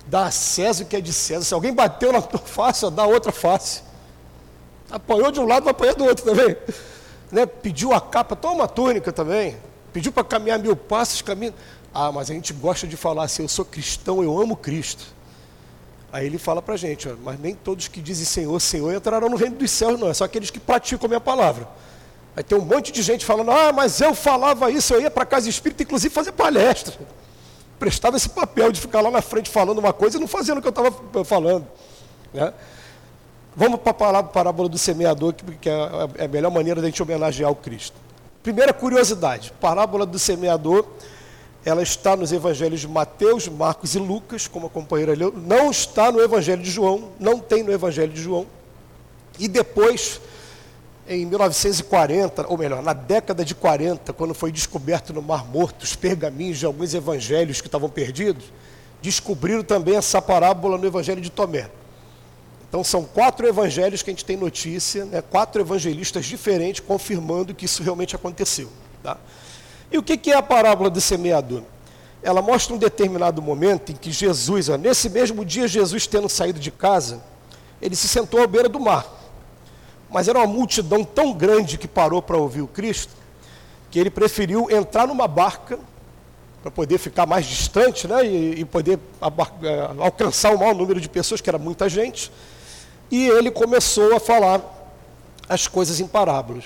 [0.07, 1.45] Dar a César o que é de César.
[1.45, 3.83] Se alguém bateu na tua face, dá outra face.
[4.89, 6.55] Apanhou de um lado, vai apanhar do outro também.
[7.31, 7.45] Né?
[7.45, 9.55] Pediu a capa, toma uma túnica também.
[9.93, 11.53] Pediu para caminhar mil passos, caminha.
[11.93, 15.03] Ah, mas a gente gosta de falar assim, eu sou cristão, eu amo Cristo.
[16.11, 19.29] Aí ele fala para a gente, ó, mas nem todos que dizem Senhor, Senhor entrarão
[19.29, 20.09] no reino dos céus, não.
[20.09, 21.67] É só aqueles que praticam a minha palavra.
[22.39, 25.25] Aí tem um monte de gente falando, ah, mas eu falava isso, eu ia para
[25.25, 26.95] casa espírita, inclusive fazer palestra.
[27.77, 30.61] Prestava esse papel de ficar lá na frente falando uma coisa e não fazendo o
[30.61, 31.67] que eu estava falando.
[32.33, 32.53] Né?
[33.53, 35.73] Vamos para a parábola do semeador, que é,
[36.15, 37.97] é a melhor maneira de a gente homenagear o Cristo.
[38.41, 40.85] Primeira curiosidade, parábola do semeador,
[41.65, 46.09] ela está nos evangelhos de Mateus, Marcos e Lucas, como a companheira leu, não está
[46.09, 48.47] no evangelho de João, não tem no evangelho de João.
[49.37, 50.21] E depois
[51.09, 55.95] em 1940, ou melhor, na década de 40, quando foi descoberto no Mar Morto os
[55.95, 58.45] pergaminhos de alguns evangelhos que estavam perdidos,
[59.01, 61.67] descobriram também essa parábola no Evangelho de Tomé.
[62.67, 67.65] Então são quatro evangelhos que a gente tem notícia, né, quatro evangelistas diferentes confirmando que
[67.65, 68.69] isso realmente aconteceu.
[69.01, 69.17] Tá?
[69.91, 71.63] E o que é a parábola do semeador?
[72.21, 76.59] Ela mostra um determinado momento em que Jesus, ó, nesse mesmo dia, Jesus tendo saído
[76.59, 77.19] de casa,
[77.81, 79.18] ele se sentou à beira do mar.
[80.11, 83.13] Mas era uma multidão tão grande que parou para ouvir o Cristo,
[83.91, 85.79] que ele preferiu entrar numa barca
[86.61, 91.07] para poder ficar mais distante né, e, e poder é, alcançar o maior número de
[91.07, 92.31] pessoas, que era muita gente.
[93.09, 94.61] E ele começou a falar
[95.47, 96.65] as coisas em parábolas.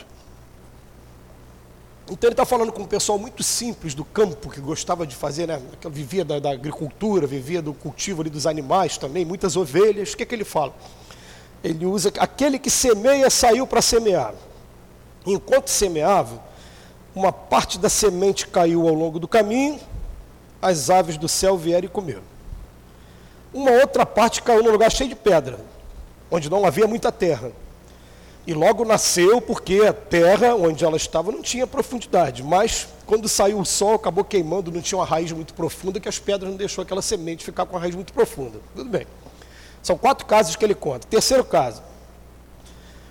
[2.06, 5.48] Então ele está falando com um pessoal muito simples do campo, que gostava de fazer,
[5.48, 10.14] né, vivia da, da agricultura, vivia do cultivo ali dos animais também, muitas ovelhas.
[10.14, 10.74] O que, que ele fala?
[11.64, 14.34] Ele usa aquele que semeia saiu para semear.
[15.26, 16.42] Enquanto semeava,
[17.16, 19.80] uma parte da semente caiu ao longo do caminho,
[20.62, 22.24] as aves do céu vieram e comeram.
[23.54, 25.60] Uma outra parte caiu num lugar cheio de pedra,
[26.30, 27.52] onde não havia muita terra.
[28.46, 33.60] E logo nasceu porque a terra onde ela estava não tinha profundidade, mas quando saiu
[33.60, 36.82] o sol acabou queimando, não tinha uma raiz muito profunda, que as pedras não deixou
[36.82, 38.60] aquela semente ficar com a raiz muito profunda.
[38.76, 39.08] Tudo bem.
[39.84, 41.06] São quatro casos que ele conta.
[41.08, 41.84] Terceiro caso.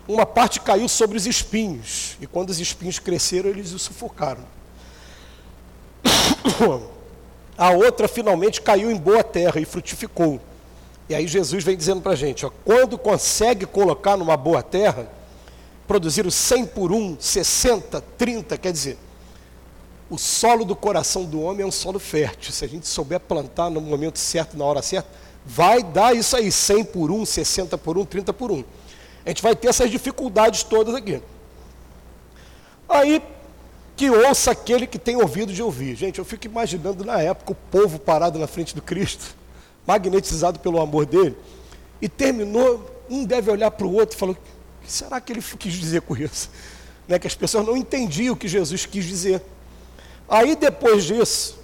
[0.09, 4.45] Uma parte caiu sobre os espinhos, e quando os espinhos cresceram, eles o sufocaram.
[7.57, 10.41] A outra finalmente caiu em boa terra e frutificou.
[11.09, 15.09] E aí Jesus vem dizendo para a gente: ó, quando consegue colocar numa boa terra,
[15.87, 18.99] produzir o 100 por 1, 60, 30, quer dizer,
[20.09, 22.53] o solo do coração do homem é um solo fértil.
[22.53, 25.09] Se a gente souber plantar no momento certo, na hora certa,
[25.45, 28.65] vai dar isso aí, 100 por 1, 60 por 1, 30 por 1.
[29.25, 31.21] A gente vai ter essas dificuldades todas aqui.
[32.89, 33.23] Aí,
[33.97, 35.95] que ouça aquele que tem ouvido de ouvir.
[35.95, 39.35] Gente, eu fico imaginando na época o povo parado na frente do Cristo,
[39.87, 41.37] magnetizado pelo amor dele,
[42.01, 45.43] e terminou, um deve olhar para o outro e falou, o que será que ele
[45.43, 46.51] quis dizer com isso?
[47.09, 49.43] Né, que as pessoas não entendiam o que Jesus quis dizer.
[50.29, 51.59] Aí depois disso,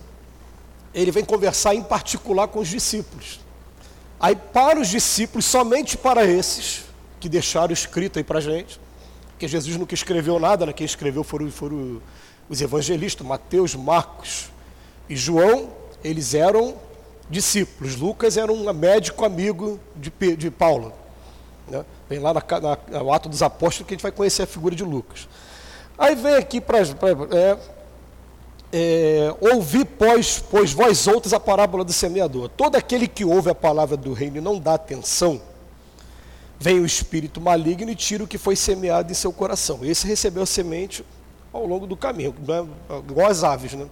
[0.93, 3.39] ele vem conversar em particular com os discípulos.
[4.21, 6.85] Aí para os discípulos, somente para esses,
[7.21, 8.81] que deixaram escrito aí para a gente,
[9.31, 10.73] porque Jesus nunca escreveu nada, né?
[10.73, 12.03] quem escreveu foram, foram
[12.49, 14.51] os evangelistas, Mateus, Marcos
[15.09, 15.71] e João,
[16.03, 16.77] eles eram
[17.31, 17.97] discípulos.
[17.97, 20.93] Lucas era um médico amigo de, de Paulo.
[21.69, 21.85] Né?
[22.09, 24.75] Vem lá na, na, no Ato dos Apóstolos que a gente vai conhecer a figura
[24.75, 25.29] de Lucas.
[25.97, 26.79] Aí vem aqui para.
[26.79, 27.59] É,
[28.73, 32.49] é, ouvi, pois, pois vós outros a parábola do semeador.
[32.49, 35.41] Todo aquele que ouve a palavra do reino e não dá atenção,
[36.59, 39.81] vem o espírito maligno e tira o que foi semeado em seu coração.
[39.83, 41.05] Esse recebeu semente
[41.53, 42.67] ao longo do caminho, né?
[43.09, 43.73] igual as aves.
[43.75, 43.87] Né?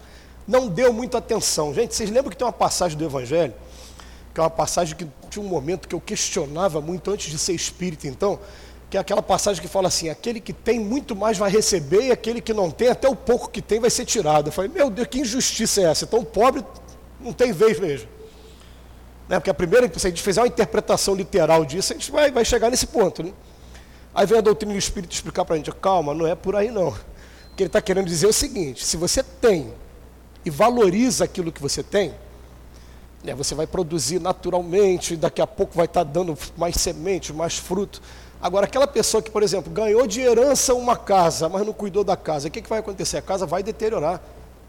[0.47, 1.73] Não deu muita atenção.
[1.73, 3.55] Gente, vocês lembram que tem uma passagem do Evangelho,
[4.35, 7.55] que é uma passagem que tinha um momento que eu questionava muito antes de ser
[7.55, 8.39] espírito, então,
[8.97, 12.11] que é aquela passagem que fala assim: aquele que tem muito mais vai receber, e
[12.11, 14.49] aquele que não tem, até o pouco que tem vai ser tirado.
[14.49, 16.05] Eu falei, meu Deus, que injustiça é essa?
[16.05, 16.65] Então, pobre
[17.21, 18.09] não tem vez mesmo.
[19.29, 19.39] Né?
[19.39, 22.45] Porque a primeira, se a gente fizer uma interpretação literal disso, a gente vai, vai
[22.45, 23.23] chegar nesse ponto.
[23.23, 23.33] Né?
[24.15, 26.71] Aí vem a doutrina do Espírito explicar para a gente: calma, não é por aí
[26.71, 26.89] não.
[26.89, 26.95] O
[27.57, 29.75] que ele está querendo dizer é o seguinte: se você tem
[30.45, 32.15] e valoriza aquilo que você tem,
[33.23, 37.59] né, você vai produzir naturalmente, daqui a pouco vai estar tá dando mais semente, mais
[37.59, 38.01] fruto.
[38.47, 42.17] Agora, aquela pessoa que, por exemplo, ganhou de herança uma casa, mas não cuidou da
[42.17, 43.17] casa, o que, que vai acontecer?
[43.17, 44.23] A casa vai deteriorar.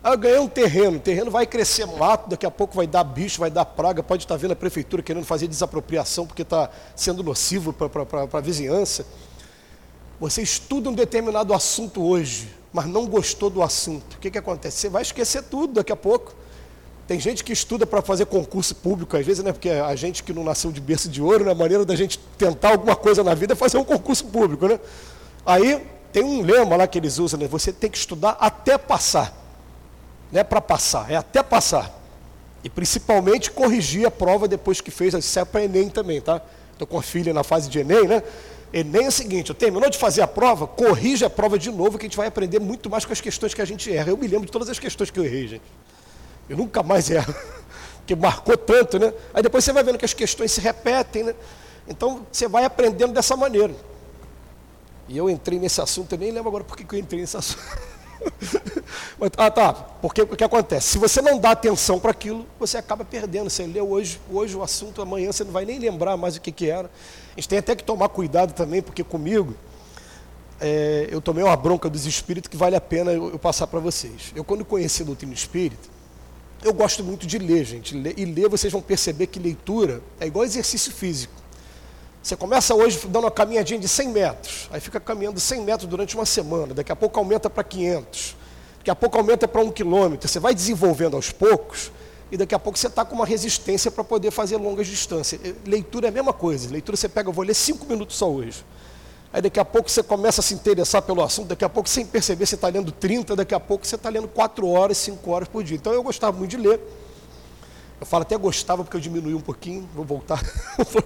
[0.03, 3.03] Ah, eu ganhei um terreno, o terreno vai crescer mato, daqui a pouco vai dar
[3.03, 7.21] bicho, vai dar praga, pode estar vendo a prefeitura querendo fazer desapropriação porque está sendo
[7.21, 9.05] nocivo para a vizinhança.
[10.19, 14.15] Você estuda um determinado assunto hoje, mas não gostou do assunto.
[14.15, 14.77] O que, que acontece?
[14.77, 16.33] Você vai esquecer tudo daqui a pouco.
[17.07, 19.53] Tem gente que estuda para fazer concurso público, às vezes, né?
[19.53, 21.51] Porque a gente que não nasceu de berço de ouro, né?
[21.51, 24.77] a maneira da gente tentar alguma coisa na vida é fazer um concurso público, né?
[25.45, 27.47] Aí tem um lema lá que eles usam, né?
[27.47, 29.33] Você tem que estudar até passar.
[30.29, 31.97] Não é para passar, é até passar.
[32.61, 36.41] E principalmente corrigir a prova depois que fez, isso é para Enem também, tá?
[36.73, 38.21] Estou com a filha na fase de Enem, né?
[38.73, 41.97] Enem é o seguinte, eu terminou de fazer a prova, corrige a prova de novo,
[41.97, 44.09] que a gente vai aprender muito mais com as questões que a gente erra.
[44.09, 45.63] Eu me lembro de todas as questões que eu errei, gente.
[46.49, 47.33] Eu nunca mais erro,
[47.97, 49.13] porque marcou tanto, né?
[49.33, 51.35] Aí depois você vai vendo que as questões se repetem, né?
[51.87, 53.73] Então você vai aprendendo dessa maneira.
[55.07, 57.63] E eu entrei nesse assunto, eu nem lembro agora por que eu entrei nesse assunto.
[59.37, 59.73] ah, tá.
[59.73, 60.87] Porque o que acontece?
[60.89, 63.49] Se você não dá atenção para aquilo, você acaba perdendo.
[63.49, 66.51] Você leu hoje, hoje o assunto, amanhã você não vai nem lembrar mais o que,
[66.51, 66.89] que era.
[67.31, 69.55] A gente tem até que tomar cuidado também, porque comigo,
[70.59, 73.79] é, eu tomei uma bronca dos espíritos que vale a pena eu, eu passar para
[73.79, 74.33] vocês.
[74.35, 75.87] Eu, quando conheci a doutrina espírita,
[76.63, 77.95] eu gosto muito de ler, gente.
[77.95, 81.33] E ler, vocês vão perceber que leitura é igual exercício físico.
[82.21, 86.13] Você começa hoje dando uma caminhadinha de 100 metros, aí fica caminhando 100 metros durante
[86.13, 88.35] uma semana, daqui a pouco aumenta para 500,
[88.79, 90.27] daqui a pouco aumenta para um quilômetro.
[90.27, 91.89] Você vai desenvolvendo aos poucos
[92.29, 95.39] e daqui a pouco você está com uma resistência para poder fazer longas distâncias.
[95.65, 96.69] Leitura é a mesma coisa.
[96.69, 98.65] Leitura você pega, eu vou ler 5 minutos só hoje.
[99.37, 102.03] Aí daqui a pouco você começa a se interessar pelo assunto, daqui a pouco sem
[102.03, 105.47] perceber você está lendo 30, daqui a pouco você está lendo 4 horas, 5 horas
[105.47, 105.75] por dia.
[105.75, 106.81] Então eu gostava muito de ler.
[108.01, 110.43] Eu falo até gostava porque eu diminui um pouquinho, vou voltar.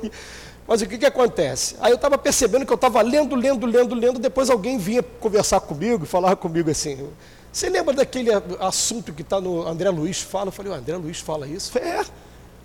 [0.66, 1.76] Mas o que, que acontece?
[1.82, 5.60] Aí eu estava percebendo que eu estava lendo, lendo, lendo, lendo, depois alguém vinha conversar
[5.60, 7.10] comigo, falar comigo assim,
[7.52, 8.30] você lembra daquele
[8.62, 10.48] assunto que está no André Luiz fala?
[10.48, 11.70] Eu falei, o André Luiz fala isso?
[11.70, 12.06] Falei, é,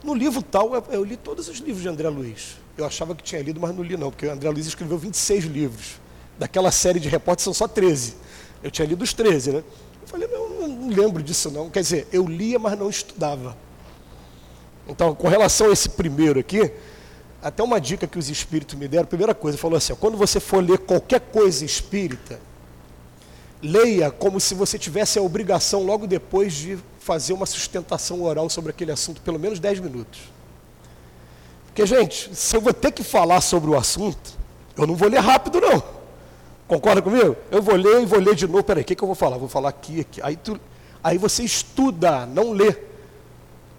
[0.04, 2.64] no livro tal, eu, eu, li todos os livros de André Luiz.
[2.76, 5.44] Eu achava que tinha lido, mas não li não, porque o André Luiz escreveu 26
[5.44, 6.00] livros.
[6.38, 8.14] Daquela série de repórteres são só 13.
[8.62, 9.64] Eu tinha lido os 13, né?
[10.02, 11.70] Eu falei, não, não, não lembro disso não.
[11.70, 13.56] Quer dizer, eu lia, mas não estudava.
[14.86, 16.70] Então, com relação a esse primeiro aqui,
[17.42, 20.38] até uma dica que os espíritos me deram, primeira coisa, falou assim, ó, quando você
[20.38, 22.38] for ler qualquer coisa espírita,
[23.62, 28.70] leia como se você tivesse a obrigação logo depois de fazer uma sustentação oral sobre
[28.70, 30.20] aquele assunto, pelo menos 10 minutos.
[31.76, 34.32] Porque, gente, se eu vou ter que falar sobre o assunto,
[34.78, 35.82] eu não vou ler rápido, não.
[36.66, 37.36] Concorda comigo?
[37.50, 38.64] Eu vou ler e vou ler de novo.
[38.64, 39.36] Peraí, o que, que eu vou falar?
[39.36, 40.22] Vou falar aqui, aqui.
[40.22, 40.58] Aí, tu,
[41.04, 42.74] aí você estuda, não lê.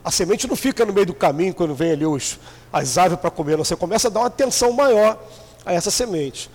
[0.06, 2.40] A semente não fica no meio do caminho quando vem ali os,
[2.72, 5.20] as aves para comer, você começa a dar uma atenção maior
[5.66, 6.52] a essa semente.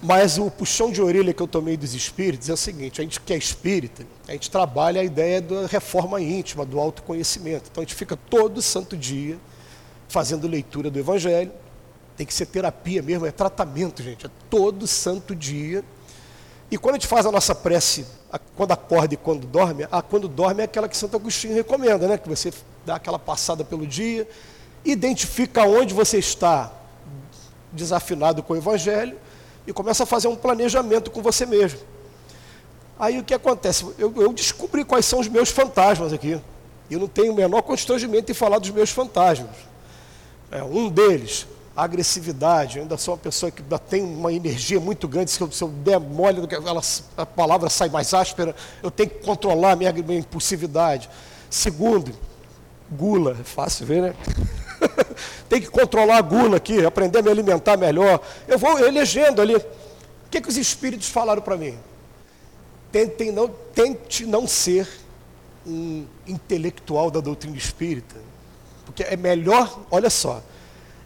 [0.00, 3.20] Mas o puxão de orelha que eu tomei dos espíritos é o seguinte: a gente
[3.20, 7.70] que é espírita, a gente trabalha a ideia da reforma íntima, do autoconhecimento.
[7.72, 9.36] Então a gente fica todo santo dia
[10.08, 11.52] fazendo leitura do Evangelho.
[12.16, 14.26] Tem que ser terapia mesmo, é tratamento, gente.
[14.26, 15.84] É todo santo dia.
[16.70, 18.06] E quando a gente faz a nossa prece,
[18.56, 22.18] quando acorda e quando dorme, a quando dorme é aquela que Santo Agostinho recomenda, né?
[22.18, 22.52] Que você
[22.84, 24.26] dá aquela passada pelo dia,
[24.84, 26.72] identifica onde você está
[27.70, 29.16] desafinado com o Evangelho
[29.66, 31.80] e começa a fazer um planejamento com você mesmo.
[32.98, 33.84] Aí o que acontece?
[33.98, 36.40] Eu, eu descobri quais são os meus fantasmas aqui.
[36.90, 39.50] Eu não tenho o menor constrangimento em falar dos meus fantasmas.
[40.50, 42.78] É, um deles, a agressividade.
[42.78, 45.30] Eu ainda sou uma pessoa que ainda tem uma energia muito grande.
[45.30, 46.80] Se eu, se eu der mole, ela,
[47.16, 48.54] a palavra sai mais áspera.
[48.82, 51.10] Eu tenho que controlar a minha, minha impulsividade.
[51.50, 52.12] Segundo,
[52.90, 53.36] gula.
[53.40, 54.14] É fácil ver, né?
[55.48, 58.20] tem que controlar a gula aqui, aprender a me alimentar melhor.
[58.48, 59.56] Eu vou elegendo ali.
[59.56, 59.64] O
[60.30, 61.78] que, que os espíritos falaram para mim?
[62.90, 64.88] Tente não, tente não ser
[65.66, 68.25] um intelectual da doutrina espírita.
[69.02, 70.42] É melhor, olha só,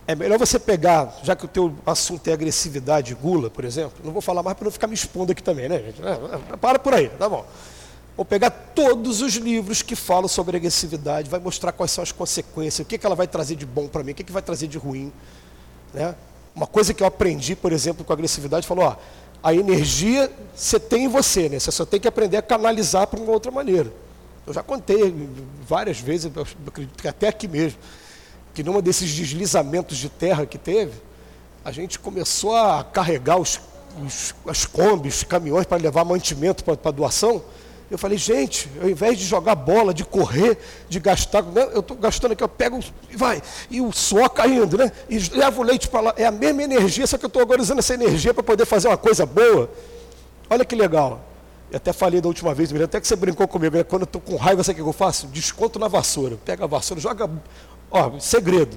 [0.07, 4.12] é melhor você pegar, já que o teu assunto é agressividade, gula, por exemplo, não
[4.12, 6.03] vou falar mais para não ficar me expondo aqui também, né, gente?
[6.03, 7.46] É, é, para por aí, tá bom.
[8.16, 12.85] Vou pegar todos os livros que falam sobre agressividade, vai mostrar quais são as consequências,
[12.85, 14.66] o que, que ela vai trazer de bom para mim, o que, que vai trazer
[14.66, 15.12] de ruim.
[15.94, 16.14] Né?
[16.55, 18.96] Uma coisa que eu aprendi, por exemplo, com agressividade, falou, ó,
[19.42, 21.59] a energia você tem em você, né?
[21.59, 23.90] Você só tem que aprender a canalizar para uma outra maneira.
[24.46, 25.14] Eu já contei
[25.68, 26.31] várias vezes,
[26.66, 27.79] acredito que até aqui mesmo,
[28.55, 30.92] que numa desses deslizamentos de terra que teve,
[31.64, 33.61] a gente começou a carregar os,
[34.03, 37.42] os as combis, os caminhões para levar mantimento para doação.
[37.90, 40.57] Eu falei, gente, ao invés de jogar bola, de correr,
[40.88, 42.79] de gastar, né, eu estou gastando aqui, eu pego
[43.11, 44.92] e vai, e o suor caindo, né?
[45.09, 46.14] E levo o leite para lá.
[46.16, 48.87] É a mesma energia, só que eu estou agora usando essa energia para poder fazer
[48.87, 49.68] uma coisa boa.
[50.48, 51.30] Olha que legal.
[51.70, 53.85] Eu até falei da última vez, até que você brincou comigo, né?
[53.85, 55.28] quando eu estou com raiva, sabe o que eu faço?
[55.28, 56.37] Desconto na vassoura.
[56.44, 57.30] Pega a vassoura, joga.
[57.90, 58.76] Ó, segredo.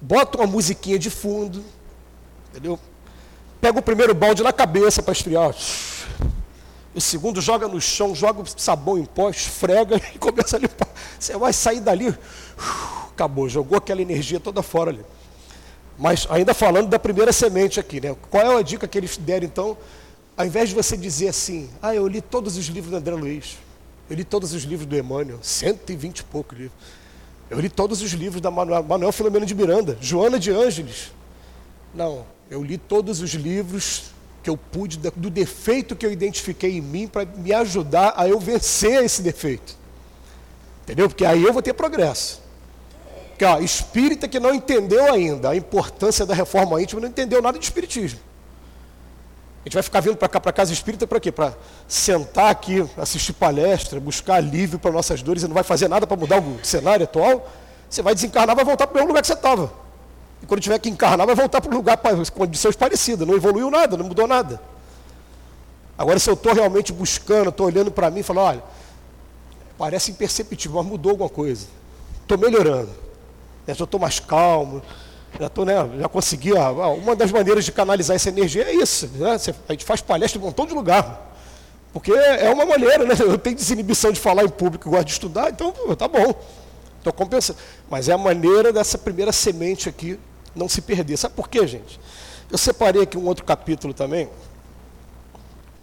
[0.00, 1.64] Bota uma musiquinha de fundo,
[2.50, 2.78] entendeu?
[3.60, 5.54] Pega o primeiro balde na cabeça para esfriar.
[6.94, 10.88] O segundo joga no chão, joga sabão em pó, esfrega e começa a limpar.
[11.18, 12.14] Você vai sair dali,
[13.10, 15.04] acabou, jogou aquela energia toda fora ali.
[15.96, 18.16] Mas ainda falando da primeira semente aqui, né?
[18.28, 19.76] Qual é a dica que eles deram então?
[20.36, 23.56] Ao invés de você dizer assim, ah, eu li todos os livros do André Luiz,
[24.10, 26.76] eu li todos os livros do Emmanuel, 120 e pouco livros.
[27.48, 31.12] Eu li todos os livros da Manuel, Manuel Filomeno de Miranda, Joana de Ângeles.
[31.94, 36.80] Não, eu li todos os livros que eu pude, do defeito que eu identifiquei em
[36.80, 39.76] mim, para me ajudar a eu vencer esse defeito.
[40.82, 41.08] Entendeu?
[41.08, 42.42] Porque aí eu vou ter progresso.
[43.30, 47.58] Porque, ó, espírita que não entendeu ainda a importância da reforma íntima, não entendeu nada
[47.58, 48.20] de espiritismo.
[49.64, 51.32] A gente vai ficar vindo para cá, para casa espírita, para quê?
[51.32, 51.54] Para
[51.88, 56.18] sentar aqui, assistir palestra, buscar alívio para nossas dores e não vai fazer nada para
[56.18, 57.50] mudar o cenário atual.
[57.88, 59.72] Você vai desencarnar, vai voltar para o mesmo lugar que você estava.
[60.42, 63.26] E quando tiver que encarnar, vai voltar para o lugar com condições parecidas.
[63.26, 64.60] Não evoluiu nada, não mudou nada.
[65.96, 68.62] Agora, se eu estou realmente buscando, estou olhando para mim e falando, olha,
[69.78, 71.66] parece imperceptível, mas mudou alguma coisa.
[72.20, 72.90] Estou melhorando.
[73.66, 74.82] Já estou mais calmo.
[75.38, 76.52] Já, tô, né, já consegui.
[76.52, 79.08] Ó, uma das maneiras de canalizar essa energia é isso.
[79.14, 79.36] Né?
[79.68, 81.32] A gente faz palestra em um montão de lugar.
[81.92, 83.14] Porque é uma maneira, né?
[83.20, 86.34] Eu tenho desinibição de falar em público, gosto de estudar, então tá bom.
[86.98, 87.58] Estou compensando.
[87.88, 90.18] Mas é a maneira dessa primeira semente aqui
[90.56, 91.16] não se perder.
[91.16, 92.00] Sabe por quê, gente?
[92.50, 94.28] Eu separei aqui um outro capítulo também.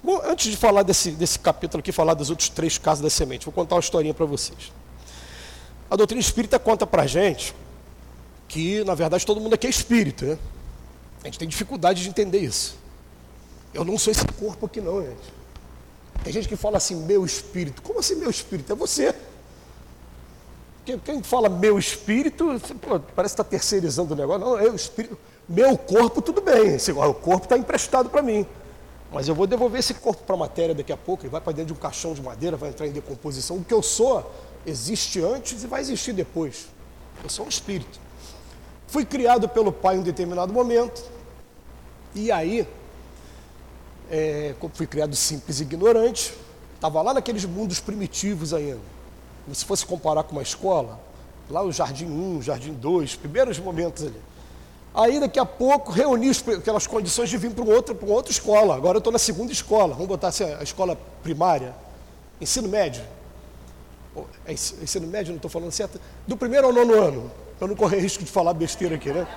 [0.04, 3.46] Bom, antes de falar desse, desse capítulo aqui, falar dos outros três casos da semente,
[3.46, 4.74] vou contar uma historinha para vocês.
[5.90, 7.54] A doutrina espírita conta para gente
[8.52, 10.38] que, na verdade, todo mundo aqui é espírito, né?
[11.22, 12.76] A gente tem dificuldade de entender isso.
[13.74, 15.34] Eu não sou esse corpo aqui, não, gente.
[16.22, 17.82] Tem gente que fala assim, meu espírito.
[17.82, 18.74] Como assim, meu espírito?
[18.74, 19.16] É você.
[20.84, 24.46] Quem fala meu espírito, pô, parece que está terceirizando o negócio.
[24.46, 25.18] Não, eu espírito.
[25.48, 26.76] Meu corpo, tudo bem.
[26.76, 28.46] O corpo está emprestado para mim.
[29.14, 31.24] Mas eu vou devolver esse corpo para a matéria daqui a pouco.
[31.24, 33.56] Ele vai para dentro de um caixão de madeira, vai entrar em decomposição.
[33.58, 34.30] O que eu sou
[34.66, 36.68] existe antes e vai existir depois.
[37.24, 38.11] Eu sou um espírito.
[38.92, 41.04] Fui criado pelo pai em um determinado momento.
[42.14, 42.68] E aí,
[44.12, 46.32] é, fui criado simples e ignorante.
[46.76, 48.92] Estava lá naqueles mundos primitivos ainda
[49.54, 51.00] se fosse comparar com uma escola,
[51.50, 54.22] lá o Jardim 1, Jardim 2, primeiros momentos ali.
[54.94, 58.76] Aí daqui a pouco reuni aquelas condições de vir para outro, para outra escola.
[58.76, 61.74] Agora eu estou na segunda escola, vamos botar assim, a escola primária,
[62.40, 63.02] ensino médio.
[64.46, 66.00] É ensino médio, não estou falando certo?
[66.28, 67.32] Do primeiro ao nono ano,
[67.62, 69.28] para não correr risco de falar besteira aqui, né?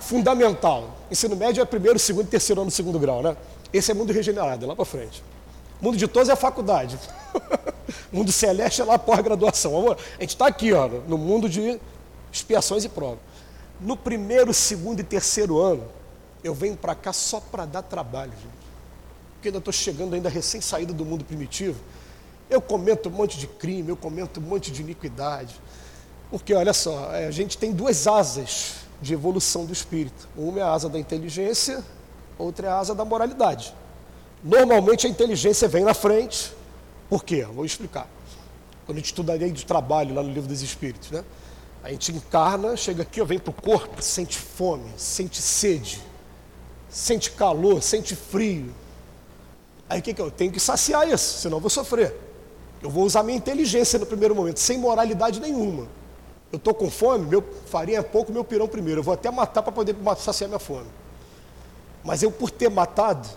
[0.00, 0.92] Fundamental.
[1.08, 3.36] Ensino médio é primeiro, segundo e terceiro ano, segundo grau, né?
[3.72, 5.22] Esse é mundo regenerado, é lá para frente.
[5.80, 6.98] Mundo de todos é a faculdade.
[8.10, 9.92] mundo celeste é lá pós-graduação.
[9.92, 11.78] A gente está aqui, ó, no mundo de
[12.32, 13.20] expiações e provas.
[13.80, 15.84] no primeiro, segundo e terceiro ano,
[16.42, 18.66] eu venho para cá só para dar trabalho, gente.
[19.34, 21.78] Porque ainda estou chegando ainda recém saído do mundo primitivo.
[22.50, 25.54] Eu comento um monte de crime, eu comento um monte de iniquidade.
[26.30, 30.28] Porque, olha só, é, a gente tem duas asas de evolução do espírito.
[30.36, 31.82] Uma é a asa da inteligência,
[32.38, 33.74] outra é a asa da moralidade.
[34.42, 36.52] Normalmente a inteligência vem na frente.
[37.08, 37.44] Por quê?
[37.44, 38.08] Vou explicar.
[38.86, 41.24] Quando a gente estuda a lei do trabalho lá no livro dos espíritos, né?
[41.82, 46.00] A gente encarna, chega aqui, vem para o corpo, sente fome, sente sede,
[46.88, 48.72] sente calor, sente frio.
[49.88, 52.14] Aí o que, que eu tenho que saciar isso, senão eu vou sofrer.
[52.82, 55.88] Eu vou usar minha inteligência no primeiro momento, sem moralidade nenhuma.
[56.52, 59.00] Eu estou com fome, meu farinha é pouco, meu pirão primeiro.
[59.00, 60.88] Eu vou até matar para poder saciar minha fome.
[62.04, 63.28] Mas eu, por ter matado,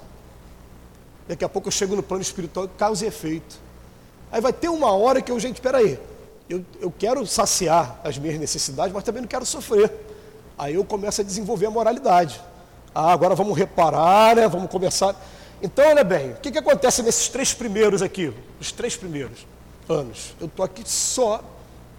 [1.28, 3.60] daqui a pouco eu chego no plano espiritual, causa e efeito.
[4.32, 6.00] Aí vai ter uma hora que eu, gente, espera aí,
[6.50, 9.92] eu, eu quero saciar as minhas necessidades, mas também não quero sofrer.
[10.58, 12.42] Aí eu começo a desenvolver a moralidade.
[12.96, 14.48] Ah, agora vamos reparar, né?
[14.48, 15.16] Vamos começar.
[15.62, 18.34] Então, olha bem, o que, que acontece nesses três primeiros aqui?
[18.60, 19.46] Os três primeiros
[19.88, 20.36] anos.
[20.40, 21.42] Eu estou aqui só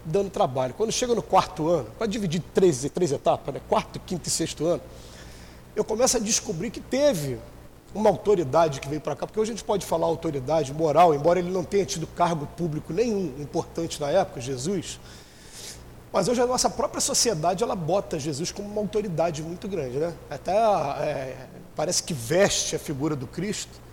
[0.05, 0.75] dando trabalho.
[0.75, 3.61] Quando chega no quarto ano, para dividir três, três etapas, né?
[3.69, 4.83] quarto, quinto e sexto ano,
[5.75, 7.39] eu começo a descobrir que teve
[7.95, 11.39] uma autoridade que veio para cá, porque hoje a gente pode falar autoridade moral, embora
[11.39, 14.99] ele não tenha tido cargo público nenhum importante na época, Jesus,
[16.13, 20.13] mas hoje a nossa própria sociedade ela bota Jesus como uma autoridade muito grande, né?
[20.29, 23.85] Até é, parece que veste a figura do Cristo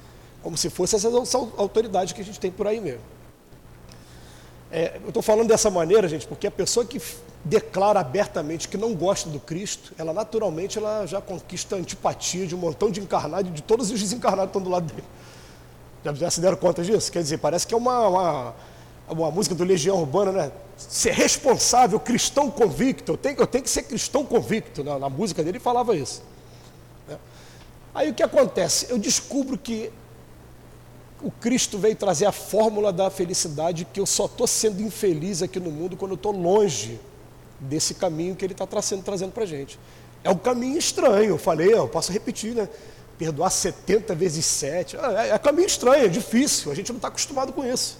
[0.41, 1.07] como se fosse essa
[1.57, 3.01] autoridade que a gente tem por aí mesmo.
[4.71, 7.01] É, eu estou falando dessa maneira, gente, porque a pessoa que
[7.43, 12.55] declara abertamente que não gosta do Cristo, ela naturalmente ela já conquista a antipatia de
[12.55, 15.03] um montão de encarnados de todos os desencarnados que estão do lado dele.
[16.05, 17.11] Já, já se deram conta disso?
[17.11, 18.55] Quer dizer, parece que é uma, uma,
[19.09, 20.51] uma música do Legião Urbana, né?
[20.77, 23.11] Ser responsável, cristão convicto.
[23.11, 24.83] Eu tenho, eu tenho que ser cristão convicto.
[24.83, 26.23] Na, na música dele ele falava isso.
[27.07, 27.17] Né?
[27.93, 28.87] Aí o que acontece?
[28.89, 29.91] Eu descubro que
[31.23, 35.59] o Cristo veio trazer a fórmula da felicidade que eu só estou sendo infeliz aqui
[35.59, 36.99] no mundo quando eu estou longe
[37.59, 39.79] desse caminho que ele está trazendo, trazendo para a gente.
[40.23, 42.67] É um caminho estranho, eu falei, eu posso repetir, né?
[43.17, 44.97] Perdoar 70 vezes 7.
[44.97, 47.97] É, é caminho estranho, é difícil, a gente não está acostumado com isso.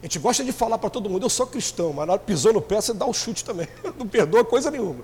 [0.00, 2.52] A gente gosta de falar para todo mundo, eu sou cristão, mas na hora pisou
[2.52, 3.66] no pé, você dá um chute também.
[3.98, 5.02] Não perdoa coisa nenhuma.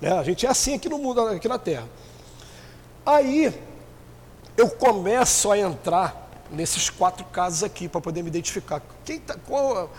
[0.00, 0.12] Né?
[0.12, 1.88] A gente é assim aqui no mundo, aqui na Terra.
[3.04, 3.52] Aí
[4.56, 8.82] eu começo a entrar nesses quatro casos aqui para poder me identificar.
[9.04, 9.90] Quem tá, qual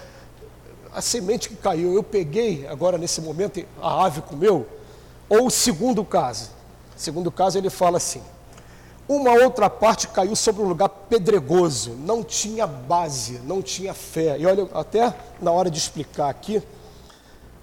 [0.93, 4.67] a semente que caiu, eu peguei agora nesse momento, a ave comeu,
[5.29, 6.49] ou o segundo caso.
[6.95, 8.21] Segundo caso, ele fala assim:
[9.07, 14.37] uma outra parte caiu sobre um lugar pedregoso, não tinha base, não tinha fé.
[14.37, 16.61] E olha, até na hora de explicar aqui,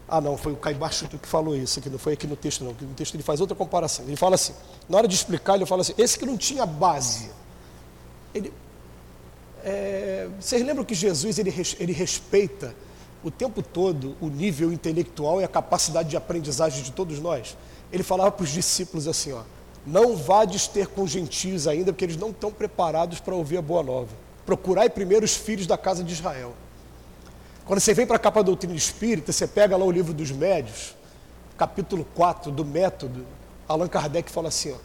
[0.08, 2.72] ah não, foi o Caibaixo que falou isso aqui, não foi aqui no texto não,
[2.72, 4.06] no texto ele faz outra comparação.
[4.06, 4.54] Ele fala assim,
[4.88, 7.30] na hora de explicar, ele fala assim, esse que não tinha base,
[8.34, 8.52] ele,
[9.64, 12.74] é, vocês lembram que Jesus ele, ele respeita
[13.22, 17.56] o tempo todo o nível intelectual e a capacidade de aprendizagem de todos nós.
[17.92, 19.42] Ele falava para os discípulos assim: ó,
[19.86, 23.82] não vades ter com gentios ainda, porque eles não estão preparados para ouvir a boa
[23.82, 24.10] nova.
[24.44, 26.54] Procurai primeiro os filhos da casa de Israel.
[27.64, 30.30] Quando você vem para a capa da doutrina espírita, você pega lá o livro dos
[30.30, 30.96] médios,
[31.56, 33.26] capítulo 4 do método,
[33.66, 34.76] Allan Kardec fala assim: ó,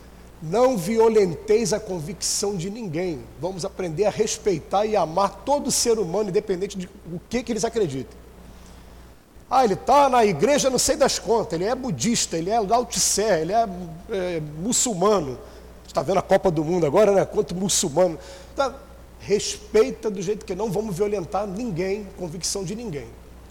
[0.44, 3.22] não violenteis a convicção de ninguém.
[3.40, 7.64] Vamos aprender a respeitar e amar todo ser humano, independente de o que, que eles
[7.64, 8.18] acreditem.
[9.50, 13.42] Ah, ele está na igreja, não sei das contas, ele é budista, ele é lautissé,
[13.42, 13.70] ele é,
[14.10, 15.40] é muçulmano.
[15.88, 17.24] Está vendo a Copa do Mundo agora, né?
[17.24, 18.20] Quanto muçulmano.
[18.54, 18.74] Tá,
[19.20, 23.08] respeita do jeito que não vamos violentar ninguém, convicção de ninguém.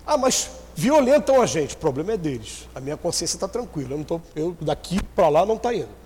[0.07, 2.69] Ah, mas violentam a gente, o problema é deles.
[2.75, 6.02] A minha consciência está tranquila, eu, não tô, eu daqui para lá não está indo.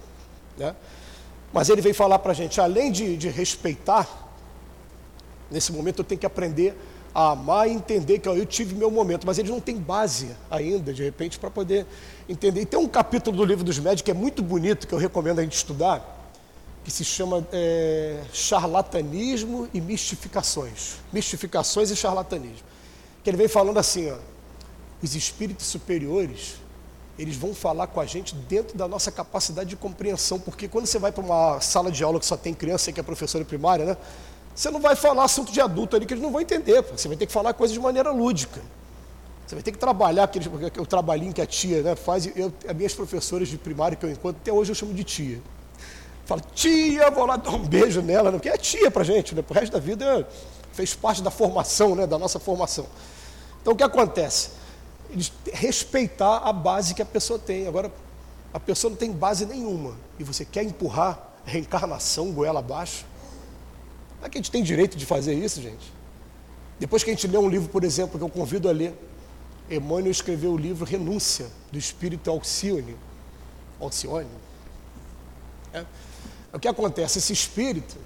[0.56, 0.74] Né?
[1.52, 4.08] Mas ele veio falar para a gente, além de, de respeitar,
[5.50, 6.76] nesse momento eu tenho que aprender
[7.14, 10.36] a amar e entender que ó, eu tive meu momento, mas eles não têm base
[10.50, 11.86] ainda, de repente, para poder
[12.28, 12.60] entender.
[12.60, 15.38] E tem um capítulo do livro dos médicos que é muito bonito, que eu recomendo
[15.38, 16.14] a gente estudar,
[16.84, 20.96] que se chama é, Charlatanismo e Mistificações.
[21.10, 22.66] Mistificações e charlatanismo.
[23.24, 24.18] Que ele vem falando assim, ó,
[25.02, 26.56] os espíritos superiores,
[27.18, 30.98] eles vão falar com a gente dentro da nossa capacidade de compreensão, porque quando você
[30.98, 33.96] vai para uma sala de aula que só tem criança, que é professora primária, né?
[34.54, 36.82] Você não vai falar assunto de adulto ali que eles não vão entender.
[36.82, 38.60] Você vai ter que falar coisas de maneira lúdica.
[39.46, 40.48] Você vai ter que trabalhar aquele,
[40.78, 42.26] o trabalhinho que a tia né, faz.
[42.34, 45.42] Eu, as minhas professoras de primário que eu encontro, até hoje eu chamo de tia.
[46.24, 49.42] Fala, tia, vou lá dar um beijo nela, né, porque é tia pra gente, né?
[49.42, 50.26] Pro resto da vida
[50.72, 52.86] fez parte da formação, né, da nossa formação.
[53.62, 54.50] Então o que acontece?
[55.52, 57.66] Respeitar a base que a pessoa tem.
[57.66, 57.92] Agora,
[58.52, 63.04] a pessoa não tem base nenhuma e você quer empurrar reencarnação goela abaixo?
[64.18, 65.92] Será que a gente tem direito de fazer isso, gente?
[66.78, 68.94] Depois que a gente lê um livro, por exemplo, que eu convido a ler,
[69.70, 72.96] Emmanuel escreveu o livro Renúncia, do Espírito Alcione.
[73.80, 74.28] Alcione.
[75.72, 75.84] É.
[76.52, 77.18] O que acontece?
[77.18, 77.96] Esse espírito,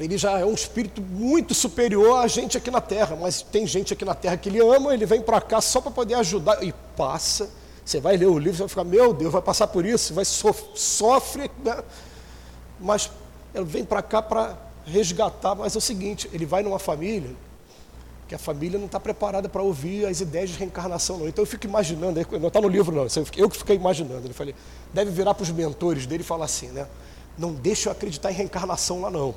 [0.00, 3.92] ele já é um espírito muito superior a gente aqui na Terra, mas tem gente
[3.92, 6.72] aqui na Terra que ele ama, ele vem para cá só para poder ajudar e
[6.96, 7.50] passa.
[7.84, 10.24] Você vai ler o livro, você vai ficar, meu Deus, vai passar por isso, vai
[10.24, 11.82] sof sofre, né?
[12.78, 13.10] mas
[13.54, 15.54] ele vem para cá para resgatar.
[15.54, 17.30] Mas é o seguinte, ele vai numa família
[18.28, 21.28] que a família não está preparada para ouvir as ideias de reencarnação, não.
[21.28, 24.26] Então eu fico imaginando, não está no livro, não, eu que fiquei imaginando.
[24.26, 24.54] Ele falei,
[24.92, 26.86] deve virar para os mentores dele e falar assim, né?
[27.38, 29.34] Não deixa eu acreditar em reencarnação lá, não.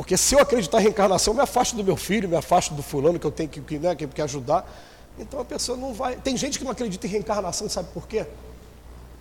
[0.00, 2.82] Porque se eu acreditar em reencarnação, eu me afasto do meu filho, me afasto do
[2.82, 4.66] fulano que eu tenho que, né, que, que ajudar.
[5.18, 6.16] Então a pessoa não vai.
[6.16, 8.24] Tem gente que não acredita em reencarnação, sabe por quê?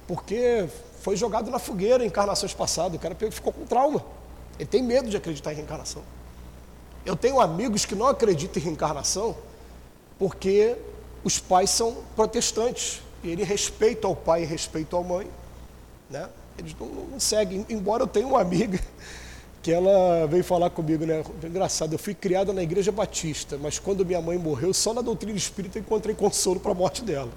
[0.08, 0.70] Porque
[1.02, 4.06] foi jogado na fogueira em encarnações passadas, o cara ficou com trauma.
[4.58, 6.02] Ele tem medo de acreditar em reencarnação.
[7.06, 9.36] Eu tenho amigos que não acreditam em reencarnação
[10.18, 10.78] porque
[11.26, 15.28] os pais são protestantes e ele respeita ao pai e respeita à mãe,
[16.10, 16.30] né?
[16.58, 17.66] Eles não, não seguem.
[17.68, 18.80] Embora eu tenha uma amiga
[19.62, 21.24] que ela veio falar comigo, né?
[21.44, 25.38] Engraçado, eu fui criada na igreja batista, mas quando minha mãe morreu, só na doutrina
[25.38, 27.32] espírita encontrei consolo para a morte dela.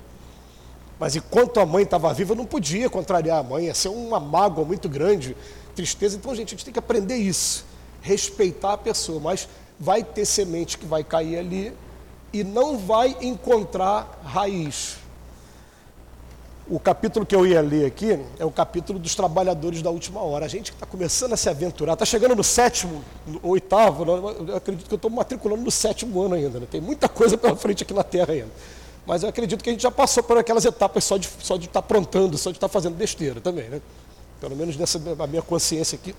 [1.01, 4.21] Mas enquanto a mãe estava viva, eu não podia contrariar a mãe, ia ser uma
[4.21, 5.37] mágoa muito grande,
[5.75, 6.17] tristeza.
[6.17, 9.49] Então, gente, a gente tem que aprender isso respeitar a pessoa, mas
[9.79, 11.73] vai ter semente que vai cair ali
[12.33, 14.99] e não vai encontrar raiz.
[16.69, 20.45] O capítulo que eu ia ler aqui é o capítulo dos trabalhadores da última hora.
[20.45, 24.05] A gente que está começando a se aventurar, está chegando no sétimo, no oitavo,
[24.47, 26.61] eu acredito que eu estou matriculando no sétimo ano ainda.
[26.61, 26.67] Né?
[26.71, 28.51] Tem muita coisa pela frente aqui na Terra ainda.
[29.05, 31.57] Mas eu acredito que a gente já passou por aquelas etapas só de estar só
[31.57, 33.69] de tá aprontando, só de estar tá fazendo besteira também.
[33.69, 33.81] Né?
[34.41, 36.15] Pelo menos nessa a minha consciência aqui.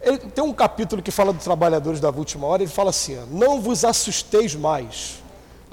[0.00, 3.60] Ele, tem um capítulo que fala dos trabalhadores da última hora, ele fala assim: Não
[3.60, 5.16] vos assusteis mais,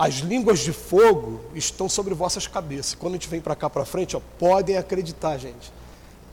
[0.02, 2.96] as línguas de fogo estão sobre vossas cabeças.
[2.96, 5.72] Quando a gente vem para cá para frente, ó, podem acreditar, gente.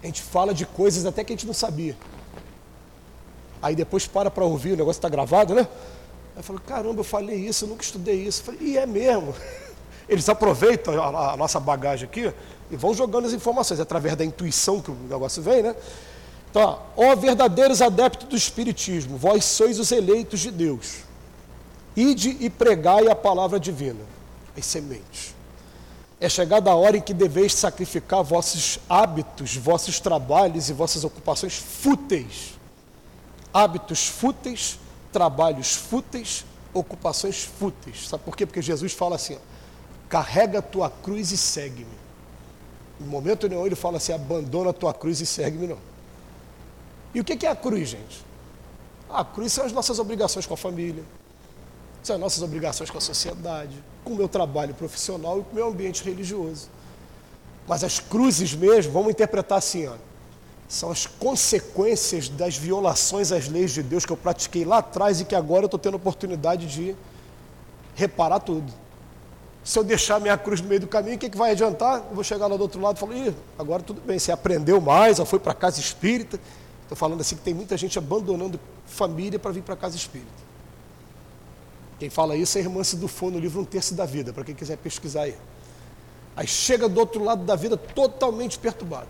[0.03, 1.95] A gente fala de coisas até que a gente não sabia.
[3.61, 5.69] Aí depois para para ouvir, o negócio está gravado, né?
[6.35, 8.41] Aí falo, caramba, eu falei isso, eu nunca estudei isso.
[8.41, 9.35] Eu falei, e é mesmo.
[10.09, 12.33] Eles aproveitam a, a nossa bagagem aqui
[12.71, 15.77] e vão jogando as informações, através da intuição que o negócio vem, né?
[16.51, 21.08] Então, ó verdadeiros adeptos do Espiritismo, vós sois os eleitos de Deus.
[21.97, 24.05] Ide e pregai a palavra divina,
[24.57, 25.35] as sementes.
[26.21, 31.57] É chegada a hora em que deveis sacrificar vossos hábitos, vossos trabalhos e vossas ocupações
[31.57, 32.59] fúteis.
[33.55, 34.79] Hábitos fúteis,
[35.13, 38.09] trabalhos fúteis, ocupações fúteis.
[38.09, 38.45] Sabe por quê?
[38.45, 39.39] Porque Jesus fala assim: ó,
[40.09, 41.99] carrega a tua cruz e segue-me.
[43.01, 45.79] Em momento nenhum ele fala assim: abandona a tua cruz e segue-me, não.
[47.15, 48.25] E o que é a cruz, gente?
[49.09, 51.03] A cruz são as nossas obrigações com a família,
[52.09, 55.55] são as nossas obrigações com a sociedade, com o meu trabalho profissional e com o
[55.55, 56.69] meu ambiente religioso.
[57.67, 59.95] Mas as cruzes mesmo, vamos interpretar assim, ó,
[60.67, 65.25] são as consequências das violações às leis de Deus que eu pratiquei lá atrás e
[65.25, 66.97] que agora eu estou tendo oportunidade de
[67.95, 68.73] reparar tudo.
[69.63, 72.07] Se eu deixar minha cruz no meio do caminho, o que, que vai adiantar?
[72.09, 74.81] Eu vou chegar lá do outro lado e falar, Ih, agora tudo bem, você aprendeu
[74.81, 76.41] mais, ou foi para casa espírita,
[76.89, 80.48] Estou falando assim que tem muita gente abandonando família para vir para casa espírita.
[81.99, 84.55] Quem fala isso é a irmã Sidufo no livro Um Terço da Vida, para quem
[84.55, 85.37] quiser pesquisar aí.
[86.37, 89.09] Aí chega do outro lado da vida totalmente perturbado.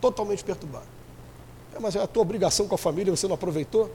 [0.00, 0.86] Totalmente perturbado.
[1.74, 3.90] É, mas é a tua obrigação com a família, você não aproveitou?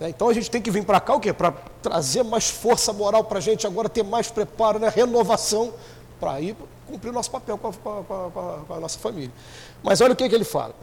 [0.00, 1.32] É, então a gente tem que vir para cá o quê?
[1.32, 4.88] Para trazer mais força moral para a gente, agora ter mais preparo, né?
[4.88, 5.72] renovação,
[6.18, 9.32] para ir cumprir o nosso papel com a, com, a, com a, nossa família.
[9.82, 10.74] Mas olha o que, que ele fala.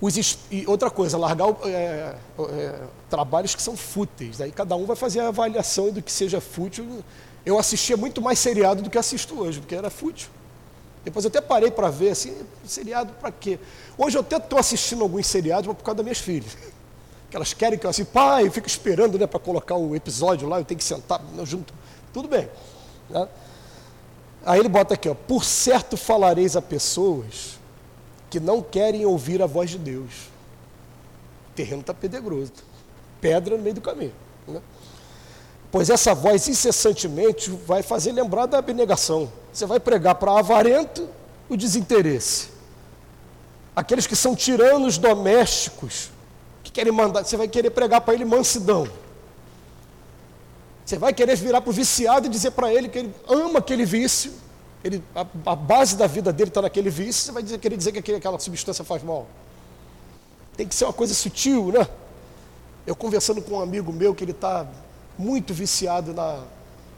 [0.00, 2.14] Os, e outra coisa, largar é,
[2.48, 2.80] é,
[3.10, 4.40] trabalhos que são fúteis.
[4.40, 7.04] Aí cada um vai fazer a avaliação do que seja fútil.
[7.44, 10.30] Eu assistia muito mais seriado do que assisto hoje, porque era fútil.
[11.04, 12.34] Depois eu até parei para ver, assim,
[12.66, 13.58] seriado para quê?
[13.96, 16.56] Hoje eu até estou assistindo alguns seriados mas por causa das minhas filhas.
[17.30, 20.48] Que elas querem que eu assim, pai, eu fico esperando né, para colocar o episódio
[20.48, 21.72] lá, eu tenho que sentar junto.
[22.12, 22.48] Tudo bem.
[23.08, 23.28] Né?
[24.44, 27.59] Aí ele bota aqui, ó, por certo falareis a pessoas
[28.30, 30.30] que não querem ouvir a voz de Deus.
[31.50, 32.52] O terreno está pedregoso,
[33.20, 34.14] pedra no meio do caminho.
[34.46, 34.62] Né?
[35.70, 39.30] Pois essa voz incessantemente vai fazer lembrar da abnegação.
[39.52, 41.08] Você vai pregar para avarento
[41.48, 42.48] o desinteresse.
[43.74, 46.10] Aqueles que são tiranos domésticos,
[46.62, 48.88] que querem mandar, você vai querer pregar para ele mansidão.
[50.84, 53.84] Você vai querer virar para o viciado e dizer para ele que ele ama aquele
[53.84, 54.32] vício
[54.82, 57.92] ele, a, a base da vida dele está naquele vício, você vai dizer, querer dizer
[57.92, 59.26] que aquele, aquela substância faz mal.
[60.56, 61.86] Tem que ser uma coisa sutil, né?
[62.86, 64.66] Eu conversando com um amigo meu que ele está
[65.18, 66.42] muito viciado na,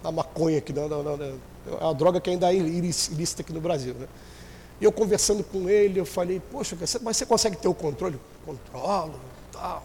[0.03, 1.39] na maconha, que não, não, não,
[1.81, 4.07] é uma droga que ainda é ilícita aqui no Brasil, né?
[4.81, 8.19] E eu conversando com ele, eu falei, poxa, mas você consegue ter o controle?
[8.45, 9.15] Controlo,
[9.53, 9.85] tal.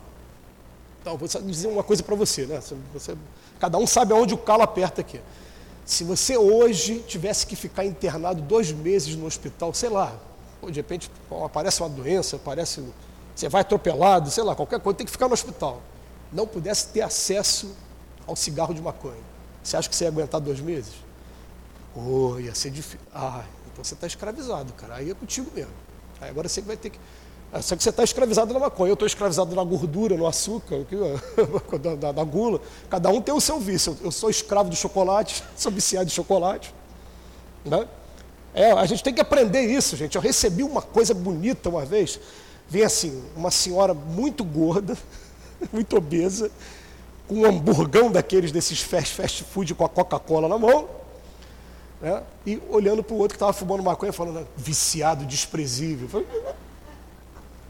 [1.04, 1.18] tal.
[1.18, 2.60] Vou dizer uma coisa para você, né?
[2.94, 3.16] Você,
[3.60, 5.20] cada um sabe aonde o calo aperta aqui.
[5.88, 10.14] Se você hoje tivesse que ficar internado dois meses no hospital, sei lá,
[10.62, 11.10] de repente
[11.46, 12.84] aparece uma doença, aparece,
[13.34, 15.82] você vai atropelado, sei lá, qualquer coisa, tem que ficar no hospital.
[16.30, 17.74] Não pudesse ter acesso
[18.28, 19.16] ao cigarro de maconha.
[19.64, 20.92] Você acha que você ia aguentar dois meses?
[21.96, 23.00] Oh, ia ser difícil.
[23.16, 24.96] Ah, então você está escravizado, cara.
[24.96, 25.72] Aí é contigo mesmo.
[26.20, 27.00] Aí agora você vai ter que.
[27.58, 30.86] É, só que você está escravizado na maconha, eu estou escravizado na gordura, no açúcar,
[31.82, 32.62] da, da, da, gula.
[32.90, 33.98] Cada um tem o seu vício.
[34.04, 36.74] Eu sou escravo do chocolate, sou viciado de chocolate.
[37.66, 37.88] Né?
[38.54, 40.16] É, a gente tem que aprender isso, gente.
[40.16, 42.20] Eu recebi uma coisa bonita uma vez.
[42.70, 44.96] Vem assim, uma senhora muito gorda,
[45.74, 46.52] muito obesa,
[47.28, 50.88] com um hamburgão daqueles desses fast, fast food com a Coca-Cola na mão,
[52.02, 52.22] né?
[52.46, 56.08] e olhando para o outro que estava fumando maconha, falando, viciado, desprezível.
[56.08, 56.28] Falei,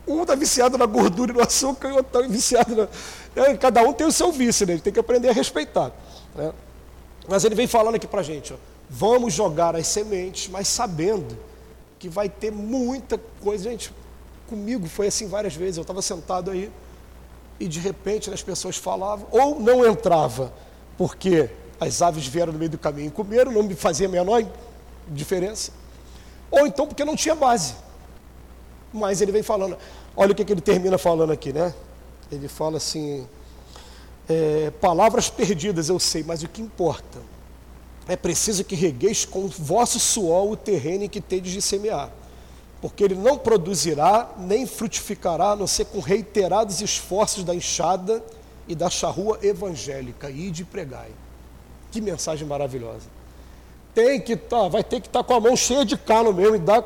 [0.08, 2.88] um está viciado na gordura e no açúcar e o outro está viciado na.
[3.36, 4.74] É, cada um tem o seu vício, né?
[4.74, 5.92] Ele tem que aprender a respeitar.
[6.36, 6.52] Né?
[7.28, 8.58] Mas ele vem falando aqui para a gente: ó,
[8.90, 11.38] vamos jogar as sementes, mas sabendo
[12.00, 13.70] que vai ter muita coisa.
[13.70, 13.92] Gente,
[14.48, 15.78] comigo foi assim várias vezes.
[15.78, 16.72] Eu estava sentado aí
[17.60, 20.54] e de repente as pessoas falavam, ou não entrava,
[20.98, 21.50] porque
[21.80, 24.44] as aves vieram no meio do caminho e comeram, não me fazia a menor
[25.08, 25.72] diferença,
[26.50, 27.76] ou então porque não tinha base.
[28.94, 29.78] Mas ele vem falando,
[30.18, 31.74] olha o que, que ele termina falando aqui, né?
[32.32, 33.28] Ele fala assim:
[34.28, 37.20] é, palavras perdidas eu sei, mas o que importa
[38.08, 42.10] é preciso que regueis com vosso suor o terreno em que tendes de semear,
[42.82, 48.24] porque ele não produzirá nem frutificará, a não ser com reiterados esforços da enxada
[48.68, 51.12] e da charrua evangélica, e de pregai.
[51.92, 53.08] Que mensagem maravilhosa.
[53.94, 56.56] Tem que tá, vai ter que estar tá com a mão cheia de calo mesmo
[56.56, 56.84] e dar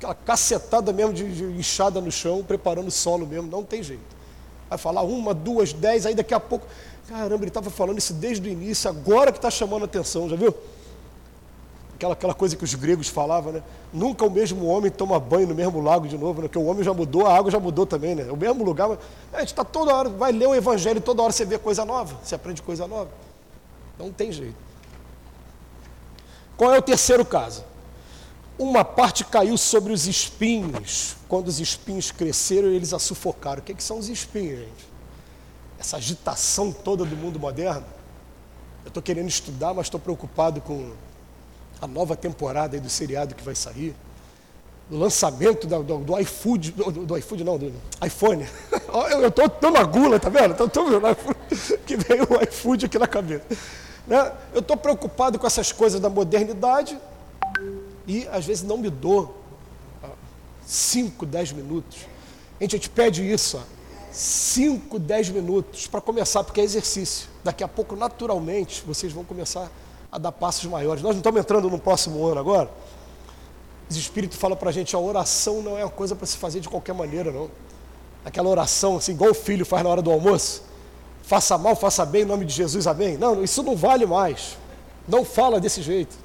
[0.00, 4.16] aquela cacetada mesmo de, de enxada no chão, preparando o solo mesmo, não tem jeito.
[4.68, 6.66] Vai falar uma, duas, dez, aí daqui a pouco.
[7.06, 10.36] Caramba, ele estava falando isso desde o início, agora que está chamando a atenção, já
[10.36, 10.54] viu?
[11.94, 13.62] Aquela, aquela coisa que os gregos falavam, né?
[13.92, 16.48] Nunca o mesmo homem toma banho no mesmo lago de novo, né?
[16.48, 18.32] Porque o homem já mudou, a água já mudou também, né?
[18.32, 18.98] O mesmo lugar, mas
[19.34, 22.16] a gente está toda hora, vai ler o evangelho, toda hora você vê coisa nova,
[22.22, 23.10] você aprende coisa nova.
[23.98, 24.56] Não tem jeito.
[26.56, 27.64] Qual é o terceiro caso?
[28.60, 31.16] Uma parte caiu sobre os espinhos.
[31.26, 33.60] Quando os espinhos cresceram, eles a sufocaram.
[33.60, 34.86] O que, que são os espinhos, gente?
[35.78, 37.86] Essa agitação toda do mundo moderno.
[38.84, 40.92] Eu estou querendo estudar, mas estou preocupado com
[41.80, 43.96] a nova temporada do seriado que vai sair.
[44.90, 47.72] O lançamento do, do, do iFood, do, do, iFood não, do
[48.04, 48.46] iPhone.
[49.10, 50.54] Eu estou dando a gula, tá vendo?
[50.54, 50.84] Tô, tô,
[51.86, 53.44] que veio o iFood aqui na cabeça.
[54.06, 54.32] Né?
[54.52, 56.98] Eu estou preocupado com essas coisas da modernidade,
[58.06, 59.36] e às vezes não me dou
[60.66, 61.98] 5, 10 minutos.
[62.60, 63.60] A gente, a pede isso,
[64.12, 67.28] 5, 10 minutos para começar, porque é exercício.
[67.42, 69.70] Daqui a pouco, naturalmente, vocês vão começar
[70.10, 71.02] a dar passos maiores.
[71.02, 72.70] Nós não estamos entrando no próximo ano agora.
[73.90, 76.60] O Espírito fala para a gente, a oração não é uma coisa para se fazer
[76.60, 77.50] de qualquer maneira, não.
[78.24, 80.62] Aquela oração, assim, igual o filho faz na hora do almoço.
[81.22, 83.16] Faça mal, faça bem, em nome de Jesus, amém.
[83.16, 84.56] Não, isso não vale mais.
[85.08, 86.16] Não fala desse jeito.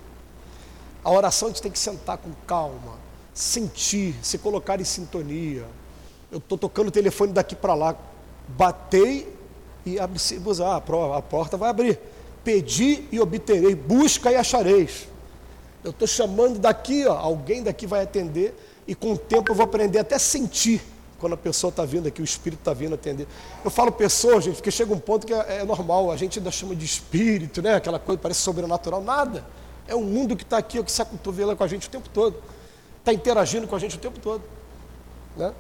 [1.06, 2.94] A oração a gente tem que sentar com calma,
[3.32, 5.64] sentir, se colocar em sintonia.
[6.32, 7.96] Eu estou tocando o telefone daqui para lá,
[8.48, 9.32] batei
[9.86, 10.20] e abri,
[10.64, 10.78] ah,
[11.16, 12.00] a porta vai abrir.
[12.44, 15.08] Pedi e obterei, busca e achareis.
[15.84, 19.66] Eu estou chamando daqui, ó, alguém daqui vai atender e com o tempo eu vou
[19.66, 20.82] aprender até sentir
[21.20, 23.28] quando a pessoa está vindo aqui, o espírito está vindo atender.
[23.64, 26.50] Eu falo pessoa, gente, porque chega um ponto que é, é normal, a gente ainda
[26.50, 27.76] chama de espírito, né?
[27.76, 29.46] Aquela coisa parece sobrenatural, nada.
[29.88, 32.36] É o mundo que está aqui, que se acotovela com a gente o tempo todo.
[33.00, 34.44] Está interagindo com a gente o tempo todo.
[35.38, 35.54] Né?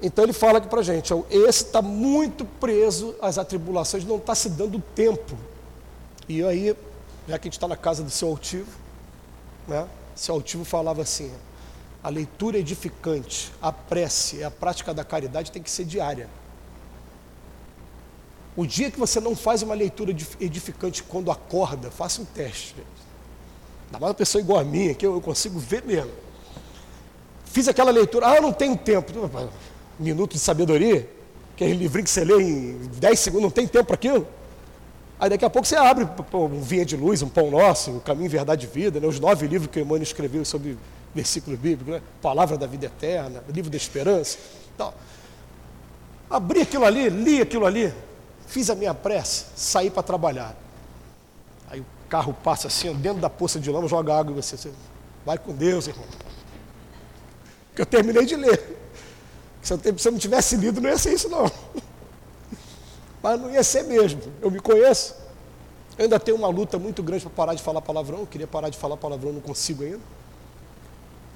[0.00, 4.34] Então ele fala aqui para a gente, esse está muito preso às atribulações, não está
[4.34, 5.36] se dando tempo.
[6.28, 6.76] E aí,
[7.26, 8.70] já que a gente está na casa do seu altivo,
[9.66, 9.88] né?
[10.14, 11.32] seu altivo falava assim,
[12.02, 16.28] a leitura edificante, a prece, a prática da caridade tem que ser diária.
[18.56, 22.74] O dia que você não faz uma leitura edificante quando acorda, faça um teste.
[22.76, 22.97] Gente.
[23.88, 26.10] Ainda mais uma pessoa igual a minha, que eu consigo ver mesmo.
[27.46, 29.12] Fiz aquela leitura, ah, eu não tenho tempo.
[29.98, 31.08] Minuto de sabedoria,
[31.56, 34.26] que é livrinho que você lê em 10 segundos, não tem tempo para aquilo.
[35.18, 38.30] Aí daqui a pouco você abre um Vinha de Luz, um Pão Nosso, o Caminho,
[38.30, 39.06] Verdade e Vida, né?
[39.06, 40.78] os nove livros que o Emmanuel escreveu sobre
[41.14, 42.02] versículos bíblicos, né?
[42.22, 44.38] Palavra da Vida Eterna, Livro da Esperança.
[44.74, 44.92] Então,
[46.30, 47.92] abri aquilo ali, li aquilo ali,
[48.46, 50.54] fiz a minha prece, saí para trabalhar.
[52.08, 54.56] Carro passa assim, dentro da poça de lama, joga água em você.
[54.56, 54.72] você
[55.24, 56.06] vai com Deus, irmão.
[57.74, 58.78] Que eu terminei de ler.
[59.60, 61.50] Se eu, se eu não tivesse lido, não ia ser isso não.
[63.22, 64.20] Mas não ia ser mesmo.
[64.40, 65.14] Eu me conheço.
[65.98, 68.20] Eu ainda tenho uma luta muito grande para parar de falar palavrão.
[68.20, 70.00] Eu queria parar de falar palavrão, não consigo ainda.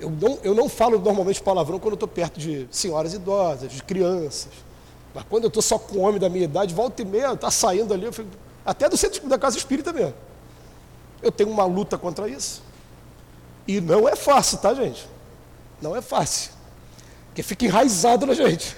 [0.00, 3.82] Eu não, eu não falo normalmente palavrão quando eu estou perto de senhoras idosas, de
[3.82, 4.48] crianças.
[5.14, 7.92] Mas quando eu estou só com homem da minha idade, volta e meia, está saindo
[7.92, 8.30] ali, fico,
[8.64, 10.14] até do centro da casa espírita mesmo.
[11.22, 12.62] Eu tenho uma luta contra isso.
[13.66, 15.06] E não é fácil, tá, gente?
[15.80, 16.52] Não é fácil.
[17.26, 18.76] Porque fica enraizado na gente.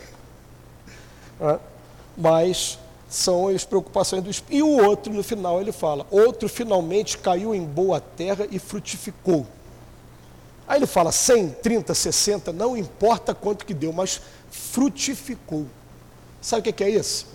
[2.17, 2.79] Mas
[3.09, 4.59] são as preocupações do Espírito.
[4.59, 9.47] E o outro, no final, ele fala: outro finalmente caiu em boa terra e frutificou.
[10.67, 14.21] Aí ele fala 100, 30, 60, não importa quanto que deu, mas
[14.51, 15.67] frutificou.
[16.41, 17.27] Sabe o que é isso?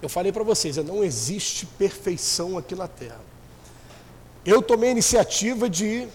[0.00, 3.31] Eu falei para vocês, não existe perfeição aqui na Terra.
[4.44, 6.08] Eu tomei a iniciativa de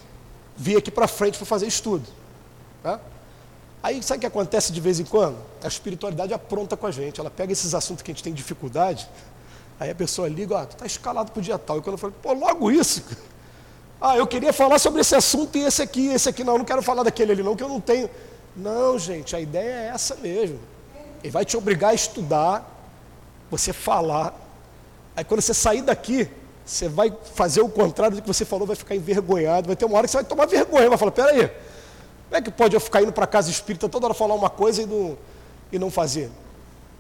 [0.55, 2.05] vir aqui para frente para fazer estudo.
[2.83, 2.99] Tá?
[3.81, 5.37] Aí sabe o que acontece de vez em quando?
[5.63, 7.19] A espiritualidade apronta com a gente.
[7.19, 9.07] Ela pega esses assuntos que a gente tem dificuldade,
[9.79, 11.77] aí a pessoa liga, ó, tu está escalado para o dia tal.
[11.77, 13.03] E quando eu falo, pô, logo isso.
[13.99, 16.43] Ah, eu queria falar sobre esse assunto e esse aqui, esse aqui.
[16.43, 18.07] Não, eu não quero falar daquele ali, não, que eu não tenho.
[18.55, 20.59] Não, gente, a ideia é essa mesmo.
[21.23, 22.63] Ele vai te obrigar a estudar,
[23.49, 24.35] você falar.
[25.15, 26.29] Aí quando você sair daqui,
[26.67, 29.67] você vai fazer o contrário do que você falou, vai ficar envergonhado.
[29.67, 32.51] Vai ter uma hora que você vai tomar vergonha, vai falar, peraí, como é que
[32.51, 35.17] pode eu ficar indo para casa espírita toda hora falar uma coisa e não,
[35.71, 36.29] e não fazer?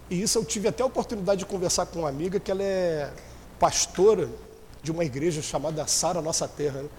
[0.09, 3.11] E isso eu tive até a oportunidade de conversar com uma amiga que ela é
[3.59, 4.29] pastora
[4.81, 6.83] de uma igreja chamada Sara Nossa Terra.
[6.83, 6.89] Né?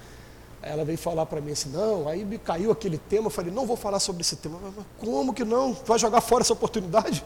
[0.61, 3.65] Ela veio falar para mim assim, não, aí me caiu aquele tema, eu falei, não
[3.65, 4.59] vou falar sobre esse tema.
[4.63, 5.73] Mas como que não?
[5.87, 7.25] Vai jogar fora essa oportunidade?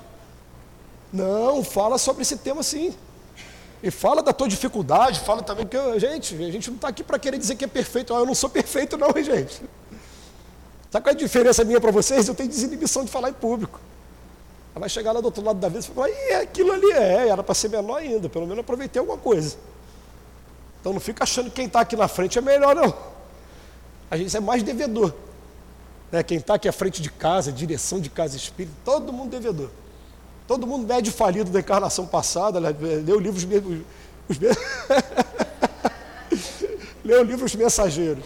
[1.12, 2.94] Não, fala sobre esse tema sim.
[3.82, 7.18] E fala da tua dificuldade, fala também que, gente, a gente não está aqui para
[7.18, 8.12] querer dizer que é perfeito.
[8.12, 9.60] eu não sou perfeito não, gente.
[10.90, 12.28] Sabe qual é a diferença minha para vocês?
[12.28, 13.80] Eu tenho desinibição de falar em público.
[14.74, 17.28] Ela vai chegar lá do outro lado da mesa e falar, e aquilo ali é,
[17.28, 19.56] era para ser menor ainda, pelo menos aproveitei alguma coisa.
[20.80, 22.94] Então não fica achando que quem está aqui na frente é melhor, não.
[24.10, 25.12] A gente é mais devedor.
[26.10, 26.22] Né?
[26.22, 29.70] Quem está aqui à frente de casa, direção de casa espírita, todo mundo devedor.
[30.52, 32.76] Todo mundo médio falido da encarnação passada, né?
[33.06, 33.82] leu livros mesmo.
[34.28, 34.36] Os,
[37.02, 38.22] leu livros mensageiros.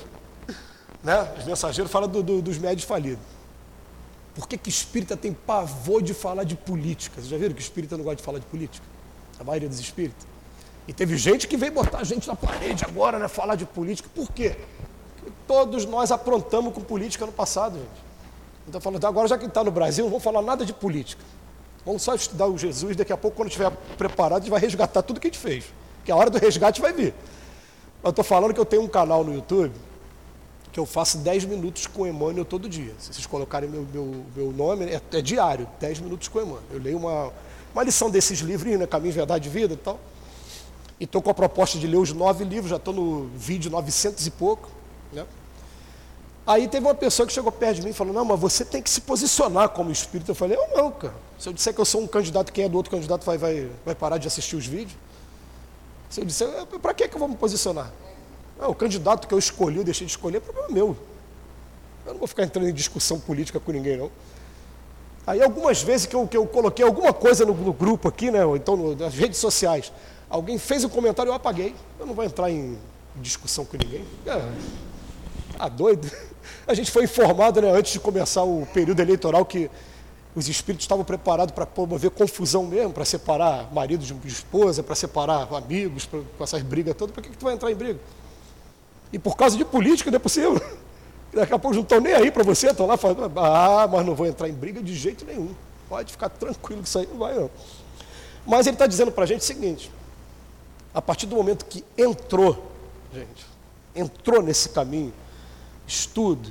[1.04, 1.34] Né?
[1.38, 3.22] Os mensageiros falam do, do, dos médios falidos.
[4.34, 7.14] Por que, que espírita tem pavor de falar de política?
[7.14, 8.84] Vocês já viram que espírita não gosta de falar de política?
[9.38, 10.26] A maioria dos espíritas.
[10.88, 13.28] E teve gente que veio botar a gente na parede agora, né?
[13.28, 14.08] Falar de política.
[14.12, 14.56] Por quê?
[15.20, 18.04] Porque todos nós aprontamos com política no passado, gente.
[18.66, 21.22] Então falando, então, agora já que está no Brasil, não vamos falar nada de política.
[21.86, 25.02] Vamos só estudar o Jesus, daqui a pouco, quando estiver preparado, a gente vai resgatar
[25.02, 25.64] tudo que a gente fez.
[26.04, 27.14] Que a hora do resgate vai vir.
[28.02, 29.72] Eu estou falando que eu tenho um canal no YouTube
[30.76, 32.92] que eu faço 10 minutos com Emmanuel todo dia.
[32.98, 36.62] Se vocês colocarem meu, meu, meu nome, é, é, diário, 10 minutos com Emmanuel.
[36.70, 37.32] Eu leio uma,
[37.72, 39.98] uma lição desses livrinhos, né, Caminho, Verdade e Vida e tal.
[41.00, 44.26] E estou com a proposta de ler os nove livros, já estou no vídeo 900
[44.26, 44.68] e pouco.
[45.14, 45.24] Né?
[46.46, 48.80] Aí teve uma pessoa que chegou perto de mim e falou, não, mas você tem
[48.80, 50.30] que se posicionar como espírito.
[50.30, 51.14] Eu falei, eu não, cara.
[51.38, 53.68] Se eu disser que eu sou um candidato, quem é do outro candidato vai, vai,
[53.84, 54.96] vai parar de assistir os vídeos?
[56.08, 56.48] Se eu disser,
[56.80, 57.90] para que, que eu vou me posicionar?
[58.60, 60.96] Ah, o candidato que eu escolhi, eu deixei de escolher, é problema meu.
[62.06, 64.10] Eu não vou ficar entrando em discussão política com ninguém, não.
[65.26, 68.44] Aí algumas vezes que eu, que eu coloquei alguma coisa no, no grupo aqui, né,
[68.44, 69.92] ou então no, nas redes sociais,
[70.30, 71.74] alguém fez um comentário, eu apaguei.
[71.98, 72.78] Eu não vou entrar em
[73.16, 74.04] discussão com ninguém.
[74.24, 76.08] É, tá doido?
[76.66, 79.70] A gente foi informado né, antes de começar o período eleitoral que
[80.34, 85.48] os espíritos estavam preparados para promover confusão mesmo, para separar marido de esposa, para separar
[85.54, 87.14] amigos, pra, com essas brigas todas.
[87.14, 88.00] Para que, que tu vai entrar em briga?
[89.12, 90.60] E por causa de política não é possível.
[91.32, 94.14] Daqui a pouco não estão nem aí para você, estão lá falando, ah, mas não
[94.14, 95.54] vou entrar em briga de jeito nenhum.
[95.88, 97.50] Pode ficar tranquilo que isso aí não vai não.
[98.44, 99.90] Mas ele está dizendo para a gente o seguinte,
[100.92, 102.70] a partir do momento que entrou,
[103.12, 103.46] gente,
[103.94, 105.12] entrou nesse caminho,
[105.86, 106.50] estudo,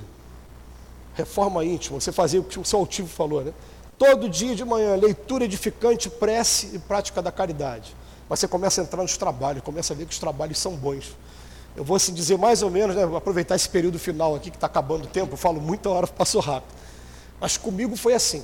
[1.14, 3.52] reforma íntima, você fazia o que o seu altivo falou, né?
[3.98, 7.96] Todo dia de manhã, leitura edificante, prece e prática da caridade.
[8.28, 11.14] Mas você começa a entrar nos trabalhos, começa a ver que os trabalhos são bons
[11.76, 14.66] eu vou assim dizer mais ou menos, né, aproveitar esse período final aqui que está
[14.66, 16.74] acabando o tempo, eu falo muita hora, passou rápido.
[17.38, 18.42] Mas comigo foi assim.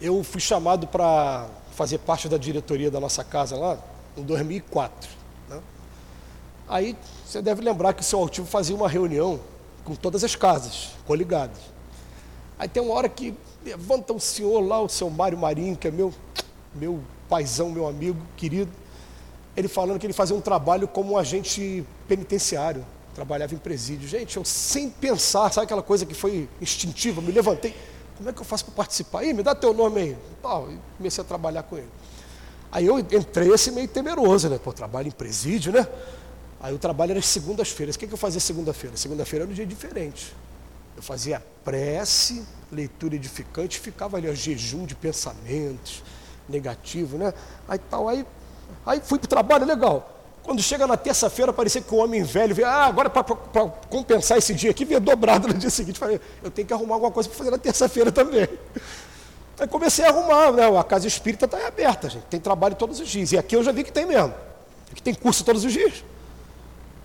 [0.00, 3.78] Eu fui chamado para fazer parte da diretoria da nossa casa lá,
[4.16, 5.10] em 2004.
[5.50, 5.60] Né?
[6.66, 6.96] Aí
[7.26, 9.38] você deve lembrar que o seu altivo fazia uma reunião
[9.86, 11.58] com todas as casas, coligadas.
[12.58, 13.32] Aí tem uma hora que
[13.64, 16.12] levanta o senhor lá, o seu Mário Marinho, que é meu,
[16.74, 18.70] meu paizão, meu amigo querido,
[19.56, 22.84] ele falando que ele fazia um trabalho como um agente penitenciário,
[23.14, 24.08] trabalhava em presídio.
[24.08, 27.74] Gente, eu sem pensar, sabe aquela coisa que foi instintiva, me levantei,
[28.16, 29.24] como é que eu faço para participar?
[29.24, 30.16] Ih, me dá teu nome aí.
[30.42, 31.88] Pau, e comecei a trabalhar com ele.
[32.72, 34.58] Aí eu entrei assim meio temeroso, né?
[34.62, 35.86] Pô, trabalho em presídio, né?
[36.60, 37.96] Aí o trabalho era segundas-feiras.
[37.96, 38.96] O que, eu fazia segunda-feira?
[38.96, 40.34] Segunda-feira era um dia diferente.
[40.96, 46.02] Eu fazia prece, leitura edificante, ficava ali, ó, jejum de pensamentos
[46.48, 47.34] negativo, né?
[47.68, 48.24] Aí tal, aí,
[48.84, 50.12] aí fui para o trabalho, legal.
[50.42, 53.24] Quando chega na terça-feira, parecia que o homem velho veio, ah, agora para
[53.90, 55.98] compensar esse dia aqui, veio dobrado no dia seguinte.
[55.98, 58.48] Falei, eu tenho que arrumar alguma coisa para fazer na terça-feira também.
[59.58, 60.78] Aí comecei a arrumar, né?
[60.78, 62.24] A casa espírita está aberta, gente.
[62.24, 63.32] Tem trabalho todos os dias.
[63.32, 64.34] E aqui eu já vi que tem mesmo.
[64.92, 66.04] Aqui tem curso todos os dias.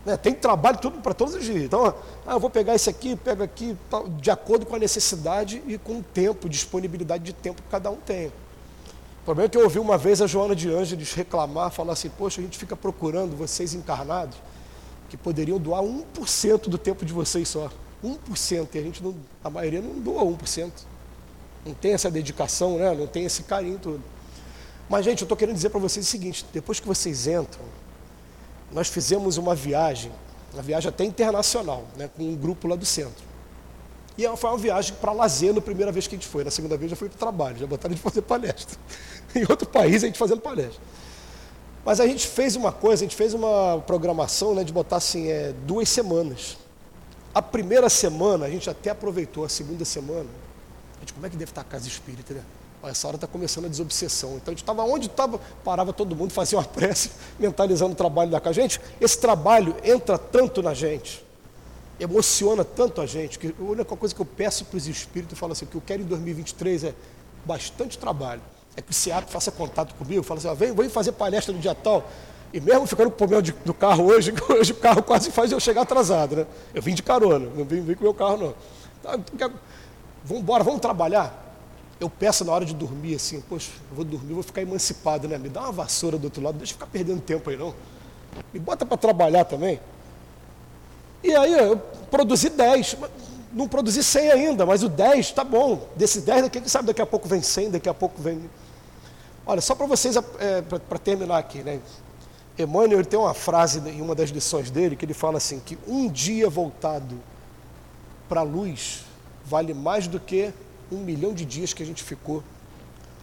[0.06, 0.18] Né?
[0.18, 1.64] Tem trabalho tudo para todos os dias.
[1.64, 1.94] Então,
[2.26, 3.78] ah, eu vou pegar isso aqui, pego aqui,
[4.20, 7.98] de acordo com a necessidade e com o tempo, disponibilidade de tempo que cada um
[7.98, 8.28] tem.
[8.28, 12.10] O problema é que eu ouvi uma vez a Joana de Ângeles reclamar, falar assim,
[12.10, 14.36] poxa, a gente fica procurando vocês encarnados
[15.10, 17.70] que poderiam doar 1% do tempo de vocês só.
[18.04, 20.72] 1%, e a gente não, a maioria não doa 1%.
[21.64, 22.96] Não tem essa dedicação, né?
[22.96, 24.02] não tem esse carinho todo.
[24.90, 27.64] Mas, gente, eu estou querendo dizer para vocês o seguinte, depois que vocês entram,
[28.74, 30.12] nós fizemos uma viagem,
[30.54, 33.32] uma viagem até internacional, né, com um grupo lá do centro.
[34.18, 36.44] E foi uma viagem para lazer na primeira vez que a gente foi.
[36.44, 38.78] Na segunda vez já foi para o trabalho, já botaram de fazer palestra.
[39.36, 40.82] em outro país a gente fazendo palestra.
[41.84, 45.28] Mas a gente fez uma coisa, a gente fez uma programação né, de botar assim,
[45.28, 46.58] é, duas semanas.
[47.34, 50.30] A primeira semana, a gente até aproveitou, a segunda semana,
[50.98, 52.44] a gente, como é que deve estar a casa espírita, né?
[52.84, 54.36] Essa hora está começando a desobsessão.
[54.38, 58.32] Então a gente estava onde estava, parava todo mundo, fazia uma prece, mentalizando o trabalho
[58.32, 58.54] da casa.
[58.54, 61.24] Gente, esse trabalho entra tanto na gente,
[62.00, 65.38] emociona tanto a gente, que a única coisa que eu peço para os espíritos, eu
[65.38, 66.96] falo assim, o que eu quero em 2023 é
[67.46, 68.42] bastante trabalho
[68.76, 71.60] é que o SEAP faça contato comigo, fala assim, ó, vem, vem fazer palestra no
[71.60, 72.10] dia tal.
[72.54, 75.52] E mesmo ficando com o problema de, do carro hoje, hoje o carro quase faz
[75.52, 76.48] eu chegar atrasado, né?
[76.74, 78.56] Eu vim de carona, não vim, vim com o meu carro não.
[79.02, 79.52] Tá, então,
[80.24, 81.51] vamos embora, vamos trabalhar.
[82.02, 85.38] Eu peço na hora de dormir assim, poxa, eu vou dormir, vou ficar emancipado, né?
[85.38, 87.74] Me dá uma vassoura do outro lado, deixa eu ficar perdendo tempo aí não.
[88.52, 89.80] Me bota para trabalhar também.
[91.24, 91.78] E aí eu
[92.10, 92.98] produzi 10,
[93.54, 95.88] não produzi 100 ainda, mas o 10 tá bom.
[95.96, 98.50] Desse 10, daqui, quem sabe daqui a pouco vem 100, daqui a pouco vem
[99.46, 101.80] Olha, só para vocês, é, para terminar aqui, né?
[102.58, 106.08] Emmanuel tem uma frase em uma das lições dele que ele fala assim: que um
[106.08, 107.18] dia voltado
[108.30, 109.04] para a luz
[109.44, 110.54] vale mais do que
[110.92, 112.44] um milhão de dias que a gente ficou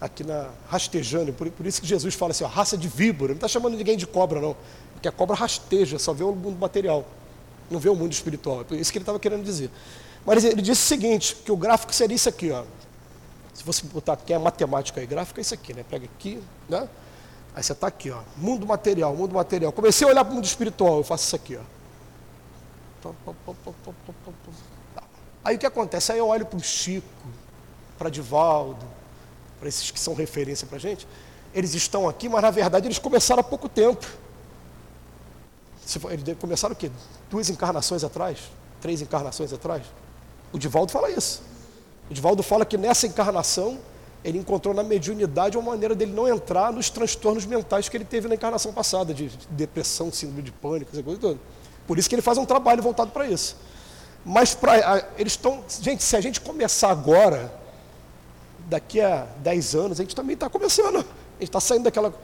[0.01, 1.33] aqui na rastejando.
[1.33, 3.33] Por, por isso que Jesus fala assim: ó, raça de víbora.
[3.33, 4.57] Não está chamando ninguém de cobra, não.
[4.95, 7.07] Porque a cobra rasteja, só vê o mundo material,
[7.71, 8.65] não vê o mundo espiritual.
[8.71, 9.71] É isso que ele estava querendo dizer.
[10.25, 12.65] Mas ele disse o seguinte: que o gráfico seria isso aqui, ó.
[13.55, 15.85] Se você botar aqui a matemática e gráfica, é isso aqui, né?
[15.89, 16.89] Pega aqui, né?
[17.55, 18.21] Aí você está aqui, ó.
[18.37, 19.73] Mundo material, mundo material.
[19.73, 23.13] Comecei a olhar para o mundo espiritual, eu faço isso aqui, ó.
[25.45, 26.13] Aí o que acontece?
[26.13, 27.07] Aí eu olho para o Chico,
[27.99, 28.87] para Divaldo,
[29.59, 31.07] para esses que são referência para a gente.
[31.55, 34.07] Eles estão aqui, mas na verdade eles começaram há pouco tempo.
[36.11, 36.91] Eles começaram o quê?
[37.31, 38.39] Duas encarnações atrás?
[38.81, 39.83] Três encarnações atrás?
[40.53, 41.43] O Divaldo fala isso.
[42.11, 43.79] O Divaldo fala que nessa encarnação
[44.25, 48.29] ele encontrou na mediunidade uma maneira dele não entrar nos transtornos mentais que ele teve
[48.29, 51.39] na encarnação passada, de depressão, síndrome de pânico, essa coisa toda.
[51.87, 53.57] Por isso que ele faz um trabalho voltado para isso.
[54.25, 55.65] Mas pra, eles estão.
[55.81, 57.53] Gente, se a gente começar agora,
[58.69, 60.99] daqui a 10 anos, a gente também está começando.
[60.99, 62.15] A gente está saindo daquela.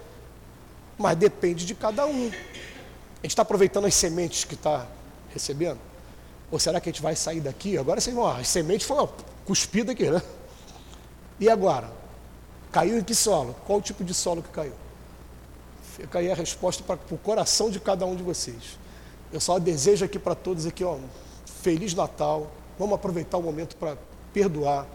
[0.99, 2.29] Mas depende de cada um.
[2.29, 4.87] A gente está aproveitando as sementes que está
[5.33, 5.79] recebendo?
[6.51, 7.77] Ou será que a gente vai sair daqui?
[7.79, 9.09] Agora vocês vão, as sementes foram
[9.45, 10.23] cuspida aqui, né?
[11.41, 11.91] E agora?
[12.71, 13.55] Caiu em que solo?
[13.67, 14.75] Qual o tipo de solo que caiu?
[15.97, 18.79] Fica aí a resposta para o coração de cada um de vocês.
[19.33, 20.99] Eu só desejo aqui para todos aqui, ó,
[21.63, 22.51] Feliz Natal.
[22.79, 23.97] Vamos aproveitar o momento para
[24.33, 24.87] perdoar.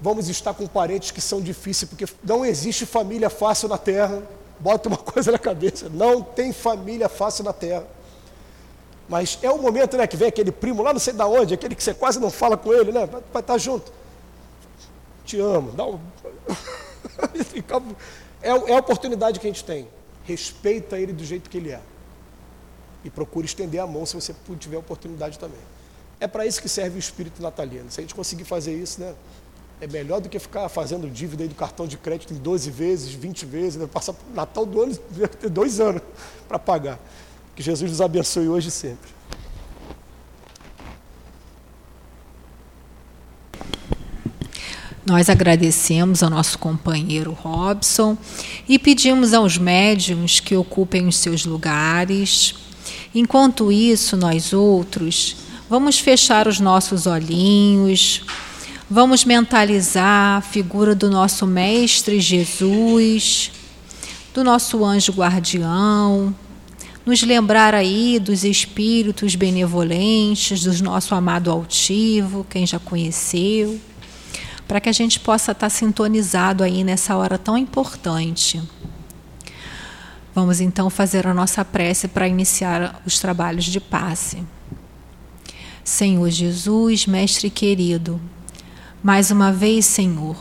[0.00, 4.22] Vamos estar com parentes que são difíceis, porque não existe família fácil na terra.
[4.60, 7.86] Bota uma coisa na cabeça: não tem família fácil na terra.
[9.08, 11.74] Mas é o momento né, que vem aquele primo lá não sei de onde, aquele
[11.74, 13.06] que você quase não fala com ele, né?
[13.06, 13.90] Vai, vai estar junto.
[15.24, 15.72] Te amo.
[15.72, 15.98] Dá um...
[18.42, 19.88] é, é a oportunidade que a gente tem.
[20.24, 21.80] Respeita ele do jeito que ele é.
[23.02, 25.60] E procure estender a mão se você tiver oportunidade também.
[26.20, 27.90] É para isso que serve o espírito natalino.
[27.90, 29.14] Se a gente conseguir fazer isso, né?
[29.80, 33.12] É melhor do que ficar fazendo dívida aí do cartão de crédito em 12 vezes,
[33.12, 33.86] 20 vezes, né?
[33.86, 34.96] passar Natal do ano,
[35.40, 36.02] ter dois anos
[36.48, 36.98] para pagar.
[37.54, 39.18] Que Jesus nos abençoe hoje e sempre.
[45.08, 48.18] Nós agradecemos ao nosso companheiro Robson
[48.68, 52.54] e pedimos aos médiums que ocupem os seus lugares.
[53.14, 58.22] Enquanto isso, nós outros vamos fechar os nossos olhinhos,
[58.90, 63.50] vamos mentalizar a figura do nosso Mestre Jesus,
[64.32, 66.34] do nosso anjo guardião,
[67.04, 73.78] nos lembrar aí dos espíritos benevolentes, do nosso amado altivo, quem já conheceu
[74.68, 78.62] para que a gente possa estar sintonizado aí nessa hora tão importante.
[80.34, 84.44] Vamos então fazer a nossa prece para iniciar os trabalhos de passe.
[85.82, 88.20] Senhor Jesus, Mestre querido,
[89.02, 90.36] mais uma vez, Senhor,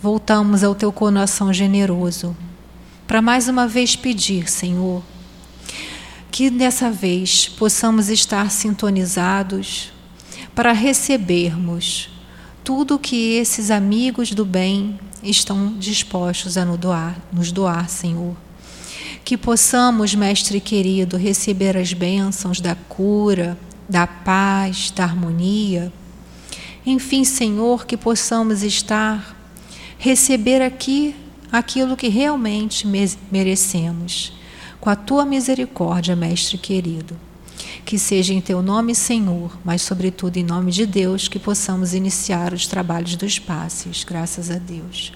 [0.00, 2.36] voltamos ao teu coração generoso
[3.06, 5.02] para mais uma vez pedir, Senhor,
[6.30, 9.90] que dessa vez possamos estar sintonizados
[10.54, 12.10] para recebermos
[12.62, 18.36] tudo que esses amigos do bem estão dispostos a nos doar, nos doar, Senhor.
[19.24, 25.90] Que possamos, Mestre querido, receber as bênçãos da cura, da paz, da harmonia.
[26.90, 29.36] Enfim, Senhor, que possamos estar,
[29.98, 31.14] receber aqui
[31.52, 32.86] aquilo que realmente
[33.30, 34.32] merecemos.
[34.80, 37.14] Com a tua misericórdia, Mestre querido
[37.84, 42.54] que seja em teu nome, Senhor, mas sobretudo em nome de Deus, que possamos iniciar
[42.54, 44.04] os trabalhos dos passes.
[44.04, 45.12] Graças a Deus.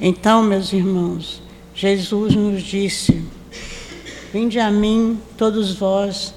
[0.00, 1.42] Então, meus irmãos,
[1.74, 3.22] Jesus nos disse:
[4.32, 6.32] Vinde a mim, todos vós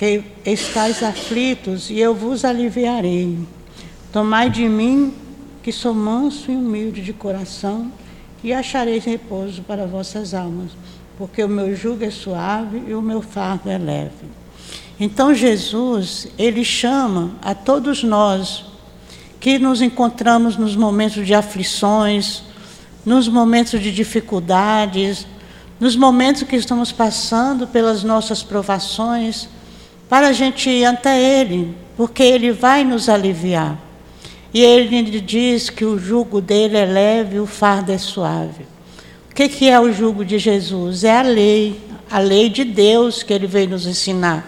[0.00, 3.38] que estáis aflitos, e eu vos aliviarei.
[4.12, 5.14] Tomai de mim,
[5.62, 7.92] que sou manso e humilde de coração,
[8.42, 10.72] e achareis repouso para vossas almas
[11.20, 14.24] porque o meu jugo é suave e o meu fardo é leve.
[14.98, 18.64] Então Jesus, ele chama a todos nós
[19.38, 22.42] que nos encontramos nos momentos de aflições,
[23.04, 25.26] nos momentos de dificuldades,
[25.78, 29.46] nos momentos que estamos passando pelas nossas provações,
[30.10, 33.78] para a gente ir até Ele, porque Ele vai nos aliviar.
[34.52, 38.64] E Ele diz que o jugo dele é leve o fardo é suave.
[39.30, 41.04] O que, que é o jugo de Jesus?
[41.04, 41.80] É a lei,
[42.10, 44.44] a lei de Deus que ele veio nos ensinar.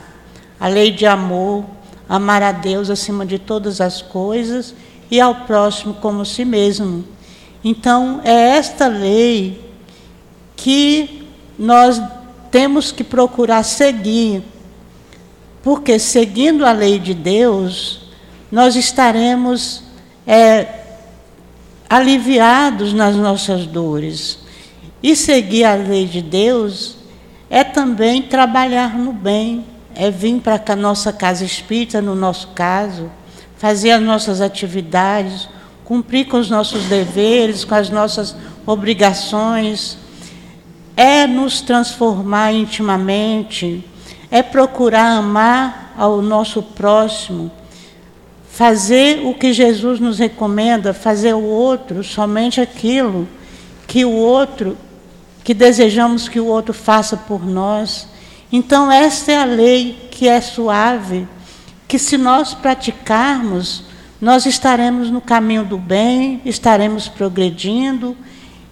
[0.59, 1.65] A lei de amor,
[2.09, 4.75] amar a Deus acima de todas as coisas
[5.09, 7.05] e ao próximo como si mesmo.
[7.65, 9.61] Então, é esta lei
[10.57, 11.25] que
[11.57, 12.03] nós
[12.51, 14.43] temos que procurar seguir,
[15.63, 18.01] porque seguindo a lei de Deus,
[18.51, 19.83] nós estaremos
[20.27, 20.67] é,
[21.89, 24.39] aliviados nas nossas dores.
[25.03, 26.97] E seguir a lei de Deus
[27.51, 33.11] é também trabalhar no bem, é vir para a nossa casa espírita, no nosso caso,
[33.57, 35.49] fazer as nossas atividades,
[35.85, 38.35] cumprir com os nossos deveres, com as nossas
[38.67, 39.99] obrigações,
[40.97, 43.85] é nos transformar intimamente,
[44.33, 47.53] é procurar amar ao nosso próximo,
[48.51, 53.29] fazer o que Jesus nos recomenda, fazer o outro somente aquilo
[53.87, 54.75] que o outro
[55.45, 58.09] que desejamos que o outro faça por nós.
[58.51, 61.29] Então, esta é a lei que é suave,
[61.87, 63.85] que se nós praticarmos,
[64.21, 68.17] nós estaremos no caminho do bem, estaremos progredindo,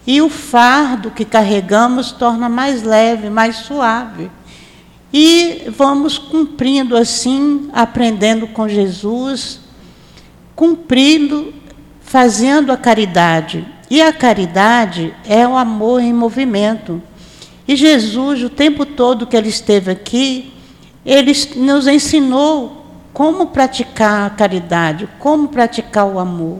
[0.06, 4.30] e o fardo que carregamos torna mais leve, mais suave.
[5.12, 9.60] E vamos cumprindo assim, aprendendo com Jesus,
[10.54, 11.52] cumprindo,
[12.00, 13.66] fazendo a caridade.
[13.90, 17.02] E a caridade é o amor em movimento.
[17.66, 20.52] E Jesus, o tempo todo que ele esteve aqui,
[21.04, 26.58] ele nos ensinou como praticar a caridade, como praticar o amor.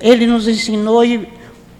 [0.00, 1.28] Ele nos ensinou e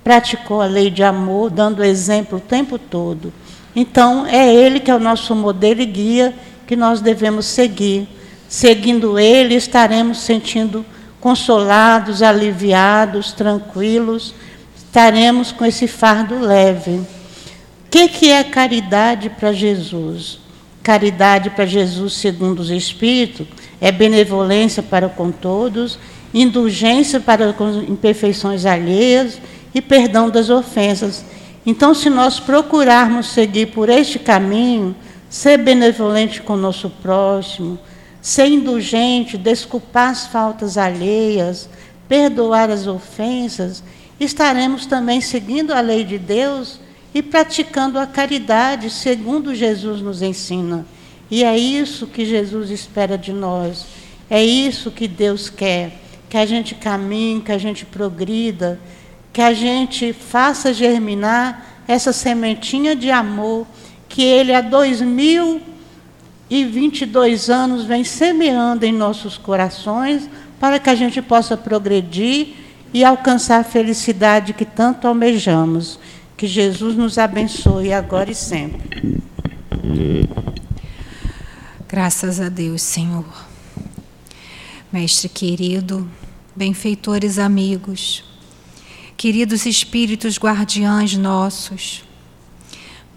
[0.03, 3.33] praticou a lei de amor, dando exemplo o tempo todo.
[3.75, 6.35] Então, é ele que é o nosso modelo e guia
[6.67, 8.09] que nós devemos seguir.
[8.49, 10.85] Seguindo ele, estaremos sentindo
[11.21, 14.35] consolados, aliviados, tranquilos
[14.91, 16.91] estaremos com esse fardo leve.
[16.91, 17.07] O
[17.89, 20.41] que, que é caridade para Jesus?
[20.83, 23.47] Caridade para Jesus, segundo os Espíritos,
[23.81, 25.97] é benevolência para com todos,
[26.35, 29.41] indulgência para com imperfeições alheias
[29.73, 31.25] e perdão das ofensas.
[31.65, 34.97] Então, se nós procurarmos seguir por este caminho,
[35.29, 37.79] ser benevolente com o nosso próximo,
[38.21, 41.69] ser indulgente, desculpar as faltas alheias,
[42.09, 43.83] perdoar as ofensas,
[44.19, 46.81] estaremos também seguindo a lei de Deus
[47.15, 50.87] e praticando a caridade, segundo Jesus nos ensina.
[51.31, 53.87] E é isso que Jesus espera de nós.
[54.29, 55.93] É isso que Deus quer,
[56.29, 58.79] que a gente caminhe, que a gente progrida,
[59.33, 63.67] que a gente faça germinar essa sementinha de amor
[64.09, 65.61] que Ele há dois mil
[66.49, 70.29] e vinte e dois anos vem semeando em nossos corações
[70.59, 72.55] para que a gente possa progredir
[72.93, 75.99] e alcançar a felicidade que tanto almejamos.
[76.37, 79.21] Que Jesus nos abençoe agora e sempre.
[81.89, 83.27] Graças a Deus, Senhor.
[84.93, 86.09] Mestre querido,
[86.57, 88.25] benfeitores amigos,
[89.21, 92.03] queridos espíritos guardiães nossos,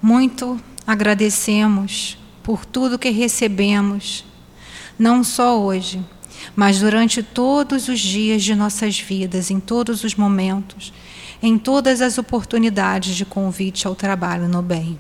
[0.02, 4.26] muito agradecemos por tudo que recebemos,
[5.00, 6.04] não só hoje,
[6.58, 10.92] mas durante todos os dias de nossas vidas, em todos os momentos,
[11.42, 15.00] em todas as oportunidades de convite ao trabalho no bem.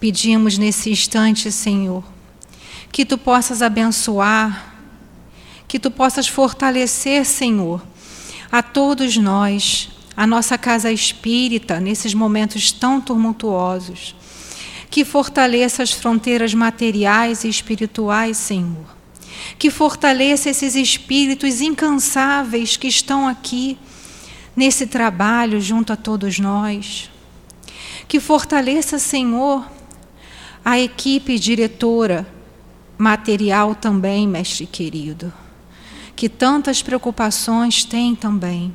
[0.00, 2.02] Pedimos nesse instante, Senhor,
[2.90, 4.74] que tu possas abençoar,
[5.68, 7.82] que tu possas fortalecer, Senhor,
[8.50, 14.14] a todos nós, a nossa casa espírita, nesses momentos tão tumultuosos.
[14.90, 18.96] Que fortaleça as fronteiras materiais e espirituais, Senhor.
[19.58, 23.78] Que fortaleça esses espíritos incansáveis que estão aqui
[24.54, 27.10] nesse trabalho junto a todos nós.
[28.08, 29.68] Que fortaleça, Senhor,
[30.64, 32.26] a equipe diretora
[32.96, 35.32] material também, mestre querido
[36.16, 38.74] que tantas preocupações tem também.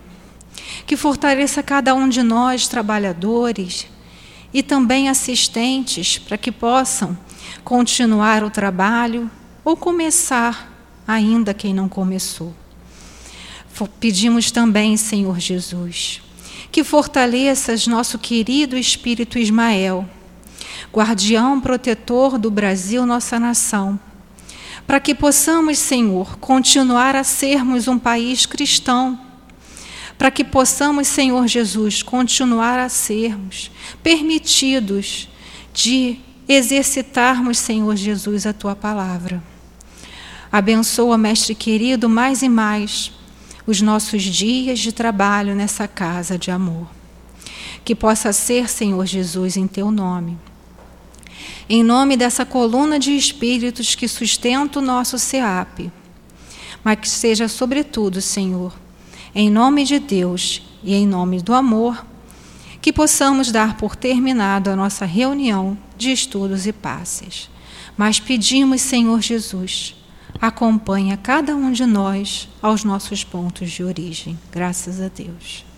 [0.85, 3.87] Que fortaleça cada um de nós, trabalhadores
[4.53, 7.17] e também assistentes, para que possam
[7.63, 9.29] continuar o trabalho
[9.65, 10.71] ou começar
[11.07, 12.53] ainda quem não começou.
[13.99, 16.21] Pedimos também, Senhor Jesus,
[16.71, 20.07] que fortaleças nosso querido Espírito Ismael,
[20.93, 23.99] guardião protetor do Brasil, nossa nação
[24.85, 29.19] para que possamos, Senhor, continuar a sermos um país cristão,
[30.17, 33.71] para que possamos, Senhor Jesus, continuar a sermos
[34.03, 35.29] permitidos
[35.73, 39.41] de exercitarmos, Senhor Jesus, a tua palavra.
[40.51, 43.11] Abençoa, mestre querido, mais e mais
[43.65, 46.87] os nossos dias de trabalho nessa casa de amor.
[47.85, 50.37] Que possa ser, Senhor Jesus, em teu nome
[51.73, 55.89] em nome dessa coluna de espíritos que sustenta o nosso SEAP.
[56.83, 58.77] Mas que seja, sobretudo, Senhor,
[59.33, 62.05] em nome de Deus e em nome do amor,
[62.81, 67.49] que possamos dar por terminado a nossa reunião de estudos e passes.
[67.95, 69.95] Mas pedimos, Senhor Jesus,
[70.41, 74.37] acompanha cada um de nós aos nossos pontos de origem.
[74.51, 75.70] Graças a Deus.